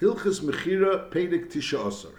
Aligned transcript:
Hilchas 0.00 0.42
Mechira 0.42 1.10
Pedic 1.10 1.50
Tisha 1.50 1.76
Osar. 1.76 2.14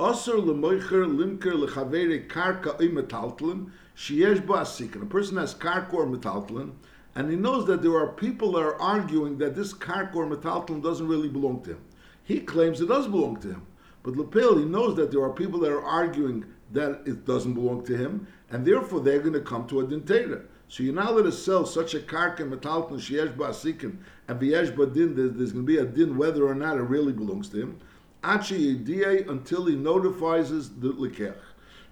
Osar 0.00 0.44
lemoicher 0.44 1.06
limker 1.06 1.52
lechavere 1.52 2.26
karka 2.26 2.74
oy 2.80 2.88
metaltlen 2.88 3.70
sheyesh 3.96 4.44
bo 4.44 4.54
asikin. 4.54 5.02
A 5.02 5.06
person 5.06 5.36
has 5.36 5.54
karka 5.54 5.94
or 5.94 6.06
metaltlen, 6.06 6.72
and 7.14 7.30
he 7.30 7.36
knows 7.36 7.64
that 7.68 7.80
there 7.80 7.96
are 7.96 8.08
people 8.08 8.50
that 8.52 8.62
are 8.62 8.74
arguing 8.80 9.38
that 9.38 9.54
this 9.54 9.72
karka 9.72 10.16
or 10.16 10.26
metaltlen 10.26 10.82
doesn't 10.82 11.06
really 11.06 11.28
belong 11.28 11.62
to 11.62 11.70
him. 11.70 11.84
He 12.24 12.40
claims 12.40 12.80
it 12.80 12.86
does 12.86 13.06
belong 13.06 13.36
to 13.42 13.48
him. 13.50 13.66
But 14.02 14.14
Lepil, 14.14 14.58
he 14.58 14.64
knows 14.64 14.96
that 14.96 15.12
there 15.12 15.22
are 15.22 15.32
people 15.32 15.60
that 15.60 15.70
are 15.70 15.84
arguing 15.84 16.44
that 16.72 17.02
it 17.06 17.24
doesn't 17.24 17.54
belong 17.54 17.84
to 17.84 17.96
him, 17.96 18.26
and 18.50 18.66
therefore 18.66 18.98
they're 18.98 19.20
going 19.20 19.34
to 19.34 19.40
come 19.40 19.68
to 19.68 19.78
a 19.78 19.86
dintera. 19.86 20.42
So 20.72 20.82
you're 20.82 20.94
not 20.94 21.08
allowed 21.08 21.24
to 21.24 21.32
sell 21.32 21.66
such 21.66 21.92
a 21.92 21.98
karka 21.98 22.50
metalton 22.50 22.92
sheyesh 22.92 23.36
ba'asikin 23.36 23.98
and 24.26 24.40
v'yesh 24.40 24.74
ba'din. 24.74 25.14
There's, 25.14 25.32
there's 25.32 25.52
going 25.52 25.66
to 25.66 25.70
be 25.70 25.76
a 25.76 25.84
din 25.84 26.16
whether 26.16 26.46
or 26.46 26.54
not 26.54 26.78
it 26.78 26.84
really 26.84 27.12
belongs 27.12 27.50
to 27.50 27.60
him. 27.60 27.78
Achi 28.24 28.74
yediyah 28.74 29.28
until 29.28 29.66
he 29.66 29.76
notifies 29.76 30.48
the 30.48 30.94
lekech. 30.94 31.36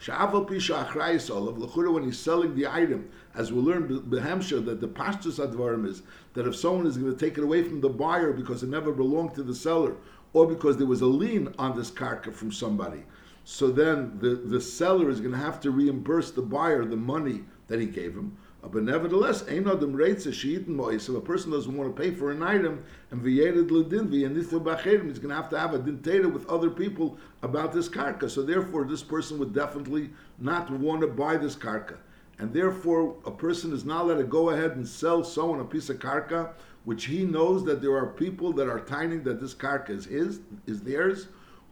Sha'afal 0.00 0.48
pisha 0.48 0.86
achrayis 0.86 1.28
olav 1.28 1.58
l'chura 1.58 1.92
when 1.92 2.04
he's 2.04 2.18
selling 2.18 2.54
the 2.54 2.66
item, 2.66 3.10
as 3.34 3.52
we 3.52 3.60
learned 3.60 3.90
behemsha 4.10 4.64
that 4.64 4.80
the 4.80 4.88
pashtus 4.88 5.46
advarim 5.46 5.86
is 5.86 6.00
that 6.32 6.46
if 6.46 6.56
someone 6.56 6.86
is 6.86 6.96
going 6.96 7.12
to 7.14 7.18
take 7.18 7.36
it 7.36 7.44
away 7.44 7.62
from 7.62 7.82
the 7.82 7.90
buyer 7.90 8.32
because 8.32 8.62
it 8.62 8.70
never 8.70 8.92
belonged 8.92 9.34
to 9.34 9.42
the 9.42 9.54
seller 9.54 9.96
or 10.32 10.46
because 10.46 10.78
there 10.78 10.86
was 10.86 11.02
a 11.02 11.06
lien 11.06 11.52
on 11.58 11.76
this 11.76 11.90
karka 11.90 12.32
from 12.32 12.50
somebody, 12.50 13.02
so 13.44 13.70
then 13.70 14.18
the, 14.20 14.36
the 14.36 14.58
seller 14.58 15.10
is 15.10 15.20
going 15.20 15.32
to 15.32 15.38
have 15.38 15.60
to 15.60 15.70
reimburse 15.70 16.30
the 16.30 16.40
buyer 16.40 16.86
the 16.86 16.96
money 16.96 17.44
that 17.66 17.78
he 17.78 17.84
gave 17.84 18.14
him. 18.14 18.38
But 18.62 18.82
nevertheless, 18.82 19.48
ein 19.48 19.66
adam 19.66 19.94
reitz 19.94 20.26
a 20.26 20.30
sheetin 20.30 20.68
mois. 20.68 21.08
If 21.08 21.16
a 21.16 21.20
person 21.20 21.50
doesn't 21.50 21.76
want 21.76 21.94
to 21.94 22.02
pay 22.02 22.10
for 22.10 22.30
an 22.30 22.42
item 22.42 22.84
and 23.10 23.22
v'yered 23.22 23.68
ledin 23.68 24.08
v'yanithu 24.08 24.62
b'acherim, 24.62 25.08
he's 25.08 25.18
going 25.18 25.30
to 25.30 25.34
have 25.34 25.48
to 25.50 25.58
have 25.58 25.74
a 25.74 25.78
dintata 25.78 26.30
with 26.30 26.48
other 26.48 26.70
people 26.70 27.18
about 27.42 27.72
this 27.72 27.88
karka. 27.88 28.30
So 28.30 28.42
therefore, 28.42 28.84
this 28.84 29.02
person 29.02 29.38
would 29.38 29.54
definitely 29.54 30.10
not 30.38 30.70
want 30.70 31.00
to 31.00 31.06
buy 31.06 31.36
this 31.36 31.56
karka. 31.56 31.96
And 32.38 32.52
therefore, 32.52 33.16
a 33.26 33.30
person 33.30 33.72
is 33.72 33.84
not 33.84 34.04
allowed 34.04 34.18
to 34.18 34.24
go 34.24 34.50
ahead 34.50 34.72
and 34.72 34.86
sell 34.86 35.24
someone 35.24 35.60
a 35.60 35.64
piece 35.64 35.88
of 35.90 35.98
karka, 35.98 36.50
which 36.84 37.06
he 37.06 37.24
knows 37.24 37.64
that 37.64 37.80
there 37.82 37.96
are 37.96 38.06
people 38.06 38.52
that 38.52 38.68
are 38.68 38.80
tining 38.80 39.22
that 39.24 39.40
this 39.40 39.54
karka 39.54 39.90
is 39.90 40.04
his, 40.04 40.40
is 40.66 40.82
theirs, 40.82 41.28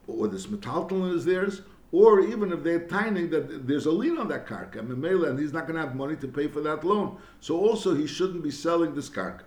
or 0.06 0.27
this 0.27 0.47
metaltalin 0.47 1.14
is 1.14 1.25
theirs, 1.25 1.62
or 1.91 2.20
even 2.20 2.53
if 2.53 2.62
they're 2.62 2.86
tiny 2.86 3.27
that 3.27 3.67
there's 3.67 3.86
a 3.86 3.91
lien 3.91 4.19
on 4.19 4.28
that 4.28 4.47
karka, 4.47 4.78
and 4.78 5.39
he's 5.39 5.53
not 5.53 5.67
going 5.67 5.81
to 5.81 5.86
have 5.86 5.95
money 5.95 6.17
to 6.17 6.28
pay 6.28 6.47
for 6.47 6.61
that 6.61 6.84
loan. 6.84 7.17
So 7.41 7.58
also 7.58 7.95
he 7.95 8.06
shouldn't 8.06 8.42
be 8.42 8.50
selling 8.50 8.95
this 8.95 9.08
karka. 9.08 9.45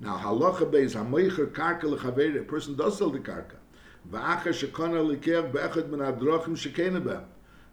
Now 0.00 0.16
halacha 0.16 0.70
beis 0.70 0.94
hamoicher 0.94 1.52
karka 1.52 1.82
lechaveri, 1.82 2.40
a 2.40 2.44
person 2.44 2.74
does 2.74 2.98
sell 2.98 3.10
the 3.10 3.18
karka. 3.18 3.56
V'acha 4.10 4.48
shekona 4.48 5.04
likech 5.04 5.52
be'echad 5.52 5.88
min 5.88 6.00
adrachim 6.00 6.56
shekena 6.56 7.02
be'em. 7.02 7.24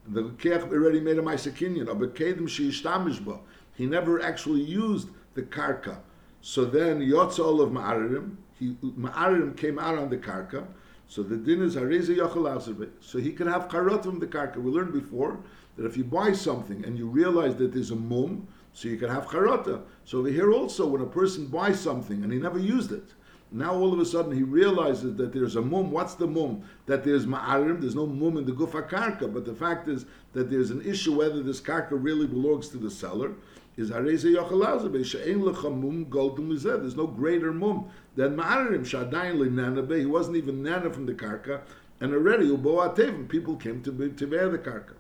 The 0.08 0.24
likech 0.24 0.72
already 0.72 1.00
made 1.00 1.18
a 1.18 1.22
ma'asekinyan, 1.22 1.86
but 2.00 2.16
kedim 2.16 2.42
sheishtamish 2.42 3.24
bo. 3.24 3.42
He 3.76 3.86
never 3.86 4.22
actually 4.22 4.62
used 4.62 5.10
the 5.36 5.44
karka. 5.44 6.00
So 6.42 6.66
then 6.66 7.00
yotza 7.00 7.62
of 7.62 7.70
ma'aririm, 7.70 8.36
he, 8.60 8.76
ma'aririm 8.84 9.56
came 9.56 9.80
out 9.80 9.98
on 9.98 10.10
the 10.10 10.18
karka, 10.18 10.66
so 11.12 11.24
the 11.24 11.36
din 11.36 11.62
is 11.62 11.76
hareza 11.76 12.16
yachal 12.16 12.90
So 13.02 13.20
he 13.20 13.34
can 13.34 13.46
have 13.46 13.68
karot 13.68 14.04
from 14.04 14.20
the 14.20 14.28
karka. 14.28 14.56
We 14.56 14.72
learned 14.72 14.94
before 14.94 15.40
that 15.76 15.86
if 15.86 15.98
you 15.98 16.06
buy 16.06 16.32
something 16.32 16.86
and 16.86 16.98
you 16.98 17.06
realize 17.06 17.58
that 17.58 17.74
there's 17.74 17.92
a 17.92 17.98
mum, 17.98 18.48
so 18.72 18.88
you 18.88 18.96
can 18.96 19.10
have 19.10 19.28
karata. 19.28 19.82
So 20.06 20.20
over 20.20 20.30
here 20.30 20.54
also, 20.54 20.88
when 20.88 21.02
a 21.02 21.06
person 21.06 21.48
buys 21.48 21.82
something 21.82 22.24
and 22.24 22.32
he 22.32 22.40
never 22.40 22.60
used 22.60 22.94
it, 22.94 23.10
now 23.52 23.74
all 23.74 23.92
of 23.92 24.00
a 24.00 24.06
sudden 24.06 24.34
he 24.34 24.44
realizes 24.44 25.18
that 25.18 25.34
there's 25.34 25.58
a 25.58 25.62
mum. 25.62 25.92
What's 25.92 26.14
the 26.14 26.28
mum? 26.28 26.64
That 26.86 27.04
there's 27.04 27.26
ma'arim, 27.26 27.82
there's 27.82 27.94
no 27.94 28.08
mum 28.08 28.38
in 28.38 28.46
the 28.46 28.54
gufa 28.54 28.88
karka. 28.88 29.34
But 29.34 29.44
the 29.44 29.54
fact 29.54 29.90
is 29.90 30.06
that 30.32 30.50
there's 30.50 30.72
an 30.72 30.82
issue 30.82 31.18
whether 31.18 31.44
this 31.44 31.60
karka 31.60 32.02
really 32.02 32.26
belongs 32.26 32.70
to 32.70 32.78
the 32.78 32.90
seller 32.90 33.34
is 33.82 35.08
She'en 35.08 35.42
Lecha 35.42 35.64
Mum 35.64 36.06
Goldum 36.06 36.50
Lizeh. 36.50 36.80
There's 36.80 36.96
no 36.96 37.08
greater 37.08 37.52
mum 37.52 37.90
than 38.16 38.36
Ma'arim, 38.36 38.82
Shadayin 38.82 39.38
Nanabe. 39.52 40.00
He 40.00 40.06
wasn't 40.06 40.38
even 40.38 40.64
Nana 40.64 40.92
from 40.92 41.06
the 41.06 41.14
Karka, 41.14 41.62
and 42.00 42.14
already 42.14 42.48
Ubo 42.48 42.96
Atevim, 42.96 43.28
people 43.28 43.56
came 43.56 43.82
to, 43.84 43.92
be, 43.92 44.10
to 44.10 44.28
bear 44.28 44.50
the 44.50 44.58
Karka. 44.58 44.94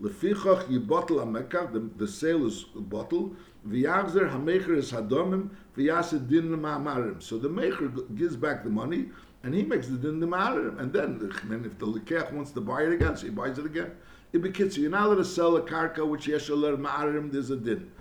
Lefichach 0.00 0.66
Yibotel 0.66 1.24
HaMekach, 1.24 1.72
the, 1.72 1.80
the 1.96 2.08
sale 2.08 2.46
is 2.46 2.64
bottle, 2.74 3.34
V'yavzer 3.68 4.30
HaMecher 4.30 4.76
is 4.76 4.92
Hadomim, 4.92 5.50
V'yasid 5.76 6.28
Din. 6.28 7.20
So 7.20 7.38
the 7.38 7.48
Mecher 7.48 8.16
gives 8.16 8.36
back 8.36 8.64
the 8.64 8.70
money, 8.70 9.10
and 9.42 9.54
he 9.54 9.62
makes 9.62 9.88
the 9.88 9.96
Din 9.96 10.20
ma'arim, 10.20 10.80
And 10.80 10.92
then, 10.92 11.18
then 11.44 11.64
if 11.64 11.78
the 11.78 11.86
Lekech 11.86 12.32
wants 12.32 12.50
to 12.52 12.60
buy 12.60 12.82
it 12.82 12.92
again, 12.92 13.16
so 13.16 13.26
he 13.26 13.30
buys 13.30 13.58
it 13.58 13.66
again. 13.66 13.92
It 14.34 14.42
begins. 14.42 14.76
You're 14.76 14.90
not 14.90 15.06
allowed 15.06 15.16
to 15.16 15.24
sell 15.24 15.56
a 15.56 15.62
karka 15.62 16.04
which 16.04 16.26
yeshaler 16.26 16.76
ma'arim. 16.76 17.30
There's 17.30 17.50
a 17.50 17.56
din 17.56 17.92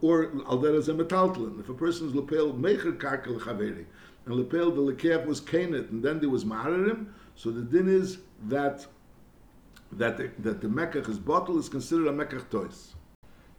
or 0.00 0.30
alder 0.46 0.76
as 0.76 0.88
a 0.88 0.94
metaltlin. 0.94 1.60
If 1.60 1.68
a 1.68 1.74
person's 1.74 2.14
lepel 2.14 2.52
mecher 2.52 2.96
karkel 2.98 3.40
chaveri, 3.40 3.86
and 4.26 4.34
lepel 4.34 4.70
the 4.70 4.92
lekef 4.92 5.26
was 5.26 5.40
kanet, 5.40 5.90
and 5.90 6.02
then 6.02 6.20
there 6.20 6.28
was 6.28 6.44
ma'arim, 6.44 7.06
so 7.34 7.50
the 7.50 7.62
din 7.62 7.88
is 7.88 8.18
that 8.48 8.86
that 9.92 10.16
the, 10.18 10.30
that 10.38 10.60
the 10.60 10.68
mekach 10.68 11.08
is 11.08 11.18
bottle 11.18 11.58
is 11.58 11.68
considered 11.68 12.06
a 12.06 12.12
mekach 12.12 12.48
tois. 12.50 12.94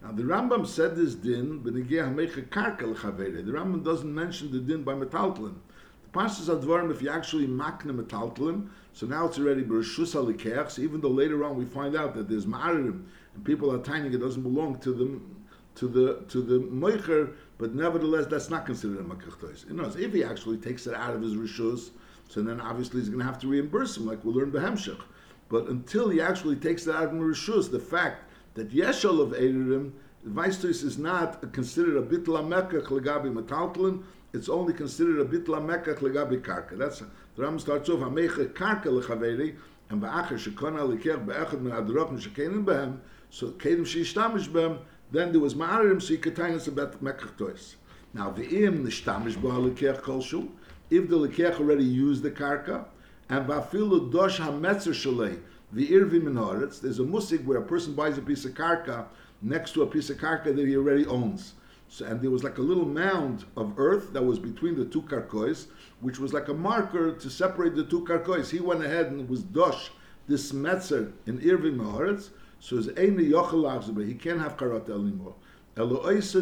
Now 0.01 0.11
the 0.11 0.23
Rambam 0.23 0.65
said 0.65 0.95
this 0.95 1.15
din 1.15 1.59
b'negeh 1.59 2.13
mecher 2.13 2.47
karkel 2.49 2.95
chaveri. 2.95 3.43
The 3.45 3.51
Rambam 3.51 3.83
doesn't 3.83 4.13
mention 4.13 4.51
the 4.51 4.59
din 4.59 4.83
by 4.83 4.93
metaltlin. 4.93 5.55
The 6.03 6.19
pashas 6.19 6.55
advarim 6.55 6.91
if 6.91 7.01
you 7.01 7.09
actually 7.09 7.47
makne 7.47 7.99
metaltlin, 7.99 8.69
so 8.93 9.07
now 9.07 9.25
it's 9.25 9.39
already 9.39 9.63
b'rishus 9.63 10.15
alikech. 10.15 10.69
So 10.69 10.83
even 10.83 11.01
though 11.01 11.09
later 11.09 11.43
on 11.43 11.57
we 11.57 11.65
find 11.65 11.95
out 11.95 12.13
that 12.13 12.29
there's 12.29 12.45
ma'arim 12.45 13.05
and 13.33 13.43
people 13.43 13.73
are 13.73 13.79
tiny, 13.79 14.09
it 14.09 14.19
doesn't 14.19 14.43
belong 14.43 14.77
to 14.79 14.93
them 14.93 15.40
to 15.75 15.87
the 15.87 16.23
to 16.29 16.41
the 16.41 16.59
moicher, 16.59 17.33
but 17.57 17.73
nevertheless 17.73 18.25
that's 18.27 18.49
not 18.49 18.65
considered 18.65 18.99
a 18.99 19.03
makachtois. 19.03 19.69
Other 19.71 19.83
words, 19.83 19.95
if 19.95 20.13
he 20.13 20.23
actually 20.23 20.57
takes 20.57 20.87
it 20.87 20.93
out 20.93 21.15
of 21.15 21.21
his 21.21 21.35
rishus, 21.35 21.91
so 22.27 22.41
then 22.41 22.61
obviously 22.61 22.99
he's 22.99 23.09
going 23.09 23.19
to 23.19 23.25
have 23.25 23.39
to 23.39 23.47
reimburse 23.47 23.97
him, 23.97 24.05
like 24.05 24.23
we 24.23 24.31
learned 24.31 24.53
behemshech. 24.53 25.01
But 25.49 25.67
until 25.67 26.09
he 26.09 26.21
actually 26.21 26.55
takes 26.55 26.87
it 26.87 26.95
out 26.95 27.05
of 27.05 27.11
rishus, 27.11 27.69
the 27.69 27.79
fact 27.79 28.23
that 28.53 28.71
yeshal 28.71 29.21
of 29.21 29.29
Eirim, 29.31 29.91
Vaistois 30.27 30.83
is 30.83 30.97
not 30.97 31.51
considered 31.51 31.97
a 31.97 32.01
bitla 32.01 32.41
mekach 32.45 32.85
legabi 32.85 33.33
metaltlin, 33.33 34.03
it's 34.33 34.47
only 34.47 34.73
considered 34.73 35.19
a 35.19 35.25
bitla 35.25 35.59
mekach 35.59 35.97
legabi 35.97 36.41
karka. 36.41 36.77
That's 36.77 36.99
the 36.99 37.07
Ram 37.37 37.59
starts 37.59 37.89
off 37.89 37.99
hamecha 37.99 38.53
karka 38.53 38.85
lechaveri, 38.85 39.55
and 39.89 40.01
ba'acher 40.01 40.33
shekona 40.33 40.87
likech 40.87 41.25
be'echad 41.25 41.61
min 41.61 41.73
adrochim 41.73 42.21
shekenim 42.21 42.63
behem, 42.63 42.99
so 43.29 43.47
kedim 43.51 43.81
sheishtamish 43.81 44.47
behem, 44.47 44.79
then 45.11 45.31
there 45.31 45.41
was 45.41 45.55
Ma'arim, 45.55 46.01
so 46.01 46.13
you 46.13 46.19
could 46.19 46.35
tell 46.35 46.53
us 46.55 46.67
about 46.67 47.03
Mekach 47.03 47.37
Tois. 47.37 47.75
Now, 48.13 48.29
the 48.29 48.43
im 48.63 48.85
nishtamish 48.85 49.41
bo 49.41 49.49
halikech 49.49 50.01
kolshu, 50.01 50.49
if 50.89 51.09
the 51.09 51.17
likech 51.17 51.59
already 51.59 51.83
used 51.83 52.23
the 52.23 52.31
karka, 52.31 52.85
and 53.29 53.47
vafilu 53.47 54.11
dosh 54.11 54.39
hametzer 54.39 54.93
shalei, 54.93 55.39
the 55.71 55.87
irvi 55.87 56.21
min 56.21 56.35
there's 56.35 56.99
a 56.99 57.03
musik 57.03 57.41
where 57.43 57.57
a 57.57 57.65
person 57.65 57.93
buys 57.93 58.17
a 58.17 58.21
piece 58.21 58.43
of 58.43 58.53
karka 58.53 59.05
next 59.41 59.71
to 59.71 59.83
a 59.83 59.87
piece 59.87 60.09
of 60.09 60.17
karka 60.17 60.55
that 60.55 60.67
he 60.67 60.75
already 60.75 61.05
owns. 61.05 61.53
So, 61.87 62.05
and 62.05 62.21
there 62.21 62.31
was 62.31 62.43
like 62.43 62.57
a 62.57 62.61
little 62.61 62.85
mound 62.85 63.45
of 63.57 63.73
earth 63.77 64.13
that 64.13 64.23
was 64.23 64.39
between 64.39 64.75
the 64.75 64.85
two 64.85 65.01
karkois, 65.01 65.67
which 65.99 66.19
was 66.19 66.33
like 66.33 66.47
a 66.47 66.53
marker 66.53 67.13
to 67.13 67.29
separate 67.29 67.75
the 67.75 67.83
two 67.83 68.05
karkois. 68.05 68.49
He 68.49 68.59
went 68.59 68.83
ahead 68.83 69.07
and 69.07 69.27
was 69.27 69.43
dosh 69.43 69.89
this 70.27 70.51
metzer 70.51 71.11
in 71.25 71.39
irvi 71.39 71.75
min 71.75 72.19
so 72.61 72.77
his 72.77 72.87
Eini 72.87 73.29
Yochel 73.29 74.07
he 74.07 74.13
can't 74.13 74.39
have 74.39 74.55
Karat 74.55 74.87
anymore. 74.87 75.35
Eloisa 75.75 76.39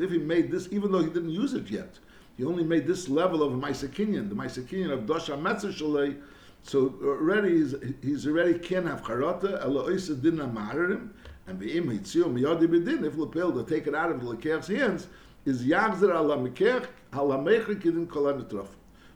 if 0.00 0.10
he 0.10 0.18
made 0.18 0.50
this, 0.50 0.68
even 0.72 0.90
though 0.90 1.02
he 1.02 1.10
didn't 1.10 1.30
use 1.30 1.54
it 1.54 1.68
yet, 1.70 1.98
he 2.36 2.44
only 2.44 2.64
made 2.64 2.86
this 2.86 3.08
level 3.08 3.42
of 3.42 3.52
Maisakinyan, 3.52 4.28
the 4.28 4.34
Maisakinyan 4.34 4.90
of 4.90 5.00
Dosha 5.00 5.36
Shalei, 5.38 6.16
so 6.62 6.94
already 7.02 7.58
he's, 7.58 7.74
he's 8.02 8.26
already 8.26 8.58
can 8.58 8.86
have 8.86 9.02
Karata, 9.02 9.64
and 11.48 11.60
the 11.60 11.76
Im 11.76 11.86
Hitzio 11.88 12.24
Miyadi 12.24 12.66
Bedin, 12.66 13.04
if 13.04 13.16
Lepel 13.16 13.52
to 13.52 13.64
take 13.64 13.86
it 13.86 13.94
out 13.94 14.10
of 14.10 14.20
the 14.20 14.34
Lekech's 14.34 14.68
hands, 14.68 15.08
is 15.44 15.64
Yagzer 15.64 16.14
ala 16.14 16.36
Mekech, 16.36 16.86
ala 17.14 17.38
Mecher 17.38 17.80
Kidin 17.80 18.06
Kolan 18.06 18.66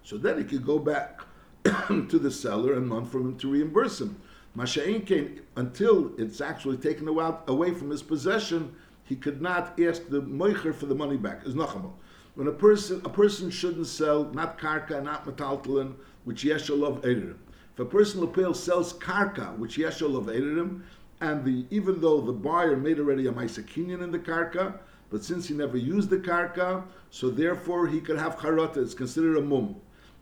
So 0.05 0.17
then 0.17 0.39
he 0.39 0.45
could 0.45 0.65
go 0.65 0.79
back 0.79 1.21
to 1.65 2.19
the 2.19 2.31
seller 2.31 2.75
and 2.75 2.89
want 2.91 3.11
from 3.11 3.23
him 3.23 3.39
to 3.39 3.51
reimburse 3.51 4.01
him. 4.01 4.21
Masha'in 4.57 5.07
came 5.07 5.41
until 5.57 6.13
it's 6.19 6.41
actually 6.41 6.77
taken 6.77 7.09
away 7.09 7.71
from 7.73 7.91
his 7.91 8.03
possession, 8.03 8.75
he 9.05 9.17
could 9.17 9.41
not 9.41 9.79
ask 9.81 10.09
the 10.09 10.23
moicher 10.23 10.75
for 10.75 10.87
the 10.87 10.95
money 10.95 11.17
back. 11.17 11.47
Is 11.47 11.55
nachamol. 11.55 11.93
When 12.35 12.47
a 12.47 12.53
person 12.53 13.03
a 13.05 13.09
person 13.09 13.51
shouldn't 13.51 13.87
sell 13.87 14.25
not 14.33 14.59
karka, 14.59 15.03
not 15.03 15.25
metaltalin, 15.25 15.95
which 16.25 16.45
yeshal 16.45 16.87
of 16.87 17.03
edirim. 17.03 17.37
If 17.75 17.81
a 17.81 17.85
person 17.85 18.21
lapel 18.21 18.55
sells 18.55 18.93
karka, 18.93 19.57
which 19.59 19.77
yeshal 19.77 20.17
of 20.17 20.27
edirim, 20.27 20.83
and 21.21 21.45
the 21.45 21.67
even 21.71 22.01
though 22.01 22.21
the 22.21 22.33
buyer 22.33 22.77
made 22.77 22.99
already 22.99 23.27
a 23.27 23.33
maisakinyan 23.33 24.03
in 24.03 24.11
the 24.11 24.19
karka, 24.19 24.79
but 25.11 25.25
since 25.25 25.49
he 25.49 25.55
never 25.55 25.77
used 25.77 26.09
the 26.09 26.19
karka, 26.19 26.85
so 27.11 27.31
therefore 27.31 27.89
he 27.89 28.01
could 28.01 28.19
have 28.19 28.37
charata. 28.37 28.79
It's 28.79 28.95
considered 28.95 29.37
a 29.37 29.41
mum. 29.41 29.77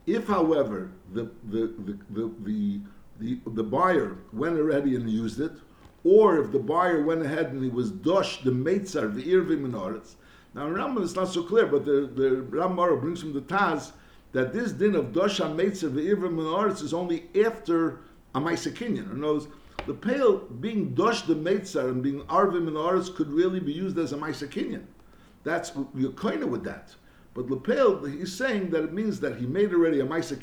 If, 0.07 0.27
however, 0.27 0.91
the 1.13 1.31
the 1.45 1.75
the 1.79 1.99
the 2.11 2.31
the, 2.41 2.81
the, 3.19 3.38
the 3.47 3.62
buyer 3.62 4.19
went 4.32 4.59
already 4.59 4.97
and 4.97 5.11
used 5.11 5.41
it, 5.41 5.53
or 6.05 6.38
if 6.38 6.53
the 6.53 6.59
buyer 6.59 7.03
went 7.03 7.23
ahead 7.23 7.47
and 7.47 7.62
he 7.62 7.69
was 7.69 7.91
dosh 7.91 8.43
the 8.43 8.50
meitzar 8.50 9.12
the 9.15 9.25
irvim 9.25 9.69
minoritz. 9.69 10.15
Now 10.55 10.69
Rambam 10.69 11.03
is 11.03 11.15
not 11.15 11.29
so 11.29 11.43
clear, 11.43 11.67
but 11.67 11.85
the 11.85 12.11
the 12.15 12.47
Rambam 12.50 13.00
brings 13.00 13.20
from 13.20 13.32
the 13.32 13.43
Taz 13.43 13.93
that 14.32 14.53
this 14.53 14.73
din 14.73 14.94
of 14.94 15.12
dosh 15.12 15.41
meitzar 15.41 15.93
the 15.94 16.09
irvim 16.09 16.37
minoritz 16.37 16.82
is 16.82 16.94
only 16.94 17.29
after 17.44 18.00
a 18.35 18.41
ma'asekinyan. 18.41 19.12
In 19.12 19.25
other 19.25 19.47
the 19.87 19.94
pale 19.94 20.38
being 20.38 20.94
dosh 20.94 21.23
the 21.23 21.35
meitzar 21.35 21.88
and 21.88 22.03
being 22.03 22.20
arvim 22.23 22.69
minoritz 22.69 23.15
could 23.15 23.32
really 23.32 23.61
be 23.61 23.73
used 23.73 23.99
as 23.99 24.12
a 24.12 24.17
ma'asekinyan. 24.17 24.85
That's 25.44 25.73
you're 25.94 26.12
kind 26.12 26.43
of 26.43 26.50
with 26.50 26.65
that. 26.65 26.94
But 27.38 27.50
Lepel, 27.50 28.05
he's 28.05 28.35
saying 28.35 28.70
that 28.70 28.82
it 28.82 28.93
means 28.93 29.20
that 29.20 29.37
he 29.37 29.47
made 29.47 29.73
already 29.73 30.00
a 30.00 30.05
Maisa 30.05 30.37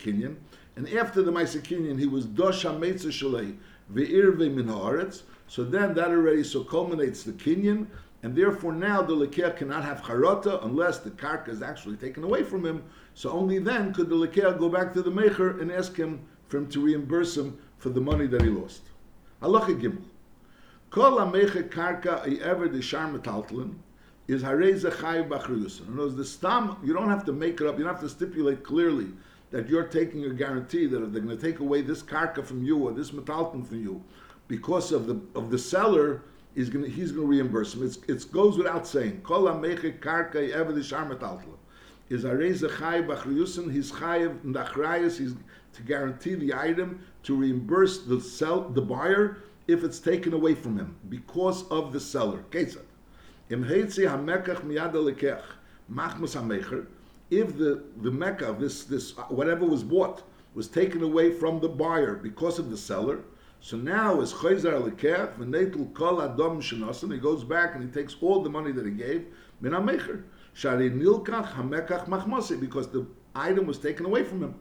and 0.76 0.90
after 0.90 1.22
the 1.22 1.32
Maisa 1.32 1.62
Kinyan, 1.62 1.98
he 1.98 2.06
was 2.06 2.26
Dosha 2.26 2.78
Meitza 2.78 3.08
Shalei, 3.08 3.56
Ve'irve 3.94 4.52
Min 4.54 4.68
Haaretz, 4.68 5.24
so 5.48 5.64
then 5.64 5.94
that 5.94 6.10
already 6.10 6.44
so 6.44 6.64
culminates 6.64 7.24
the 7.24 7.32
Kinyan, 7.32 7.88
and 8.24 8.36
therefore 8.36 8.74
now 8.74 9.02
the 9.02 9.14
Lekeah 9.14 9.56
cannot 9.56 9.86
have 9.86 10.02
Charata 10.02 10.64
unless 10.66 11.00
the 11.00 11.12
Karka 11.12 11.50
is 11.50 11.62
actually 11.62 11.96
taken 11.96 12.24
away 12.24 12.44
from 12.44 12.66
him, 12.66 12.84
so 13.14 13.30
only 13.30 13.60
then 13.60 13.94
could 13.94 14.10
the 14.10 14.16
Lekeah 14.16 14.58
go 14.58 14.68
back 14.68 14.94
to 14.94 15.02
the 15.02 15.12
Mecher 15.12 15.62
and 15.62 15.72
ask 15.72 15.96
him 15.96 16.26
for 16.48 16.58
him 16.58 16.68
to 16.70 16.82
reimburse 16.82 17.38
him 17.38 17.58
for 17.78 17.90
the 17.90 18.02
money 18.02 18.28
that 18.28 18.42
he 18.42 18.50
lost. 18.50 18.82
Halacha 19.42 19.80
Gimel. 19.80 20.02
Kol 20.90 21.20
ha-mecher 21.20 21.70
karka 21.70 22.42
ever 22.42 22.68
the 22.68 22.82
shar 22.82 23.08
metaltalin, 23.08 23.76
is 24.28 24.44
hareza 24.44 24.92
chayiv 24.92 25.30
b'achriyusin. 25.30 25.88
In 25.88 25.94
other 25.94 26.04
words, 26.04 26.16
the 26.16 26.26
stam, 26.26 26.78
you 26.84 26.94
don't 26.94 27.10
have 27.10 27.26
to 27.26 27.34
make 27.34 27.62
it 27.62 27.68
up, 27.68 27.78
you 27.78 27.84
don't 27.84 27.94
have 27.94 28.02
to 28.02 28.10
stipulate 28.10 28.64
clearly 28.64 29.08
that 29.52 29.70
you're 29.70 29.88
taking 29.88 30.26
a 30.26 30.30
guarantee 30.30 30.86
that 30.88 31.02
if 31.02 31.12
they're 31.12 31.22
going 31.22 31.38
to 31.38 31.42
take 31.42 31.60
away 31.60 31.82
this 31.82 32.02
karka 32.02 32.46
from 32.46 32.64
you 32.64 32.78
or 32.78 32.92
this 32.92 33.12
metalton 33.12 33.66
from 33.66 33.82
you, 33.82 34.04
because 34.48 34.92
of 34.92 35.08
the 35.08 35.20
of 35.36 35.50
the 35.50 35.58
seller, 35.58 36.24
is 36.56 36.70
going 36.70 36.86
to, 36.86 36.92
he's 36.92 37.12
going 37.12 37.28
to 37.28 37.32
reimburse 37.32 37.74
him. 37.74 37.86
It's, 37.86 37.98
it 38.08 38.32
goes 38.32 38.58
without 38.58 38.88
saying. 38.88 39.22
Kol 39.22 39.48
ha-meche 39.48 40.00
karka 40.00 40.52
ever 40.52 40.72
the 40.72 40.84
shar 40.84 41.06
metalton. 41.06 41.58
Is 42.10 42.24
hareza 42.24 42.70
chayiv 42.70 43.08
b'achriyusin, 43.08 43.72
he's 43.72 43.92
chayiv 43.92 44.44
in 44.44 44.54
the 44.54 44.64
achrayus, 44.64 45.18
he's 45.18 45.34
to 45.74 45.82
guarantee 45.84 46.36
the 46.36 46.54
item, 46.54 47.06
to 47.24 47.36
reimburse 47.36 48.06
the 48.06 48.22
sell, 48.22 48.70
the 48.70 48.82
buyer, 48.82 49.44
if 49.68 49.84
it's 49.84 50.00
taken 50.00 50.34
away 50.34 50.54
from 50.54 50.78
him 50.78 50.96
because 51.10 51.68
of 51.70 51.92
the 51.92 52.00
seller. 52.00 52.44
Kesed. 52.52 52.84
Im 53.50 53.64
heitzi 53.64 54.08
hamekach 54.08 54.62
miyad 54.62 54.94
lekech 54.94 55.44
machmas 55.92 56.36
hamecher. 56.36 56.86
If 57.32 57.58
the 57.58 57.84
the 58.02 58.12
mecca, 58.12 58.56
this 58.60 58.84
this 58.84 59.18
uh, 59.18 59.24
whatever 59.24 59.66
was 59.66 59.84
bought, 59.84 60.22
was 60.54 60.68
taken 60.68 61.02
away 61.02 61.32
from 61.32 61.60
the 61.60 61.68
buyer 61.68 62.16
because 62.16 62.60
of 62.60 62.70
the 62.70 62.78
seller, 62.78 63.22
so 63.62 63.78
now 63.78 64.22
is 64.22 64.32
chayzar 64.32 64.80
lekech 64.80 65.36
v'neitul 65.38 65.92
kol 65.96 66.22
adam 66.22 66.62
shenosan. 66.62 67.12
He 67.12 67.18
goes 67.18 67.44
back 67.44 67.74
and 67.74 67.84
he 67.84 67.90
takes 67.90 68.16
all 68.22 68.44
the 68.44 68.50
money 68.50 68.72
that 68.74 68.86
he 68.86 68.92
gave 68.92 69.26
min 69.60 69.72
hamecher. 69.72 70.24
Shari 70.54 70.92
nilkach 70.92 71.54
hamekach 71.54 72.08
machmasi 72.08 72.60
because 72.60 72.90
the 72.90 73.08
item 73.34 73.66
was 73.66 73.80
taken 73.80 74.06
away 74.06 74.24
from 74.24 74.44
him. 74.44 74.56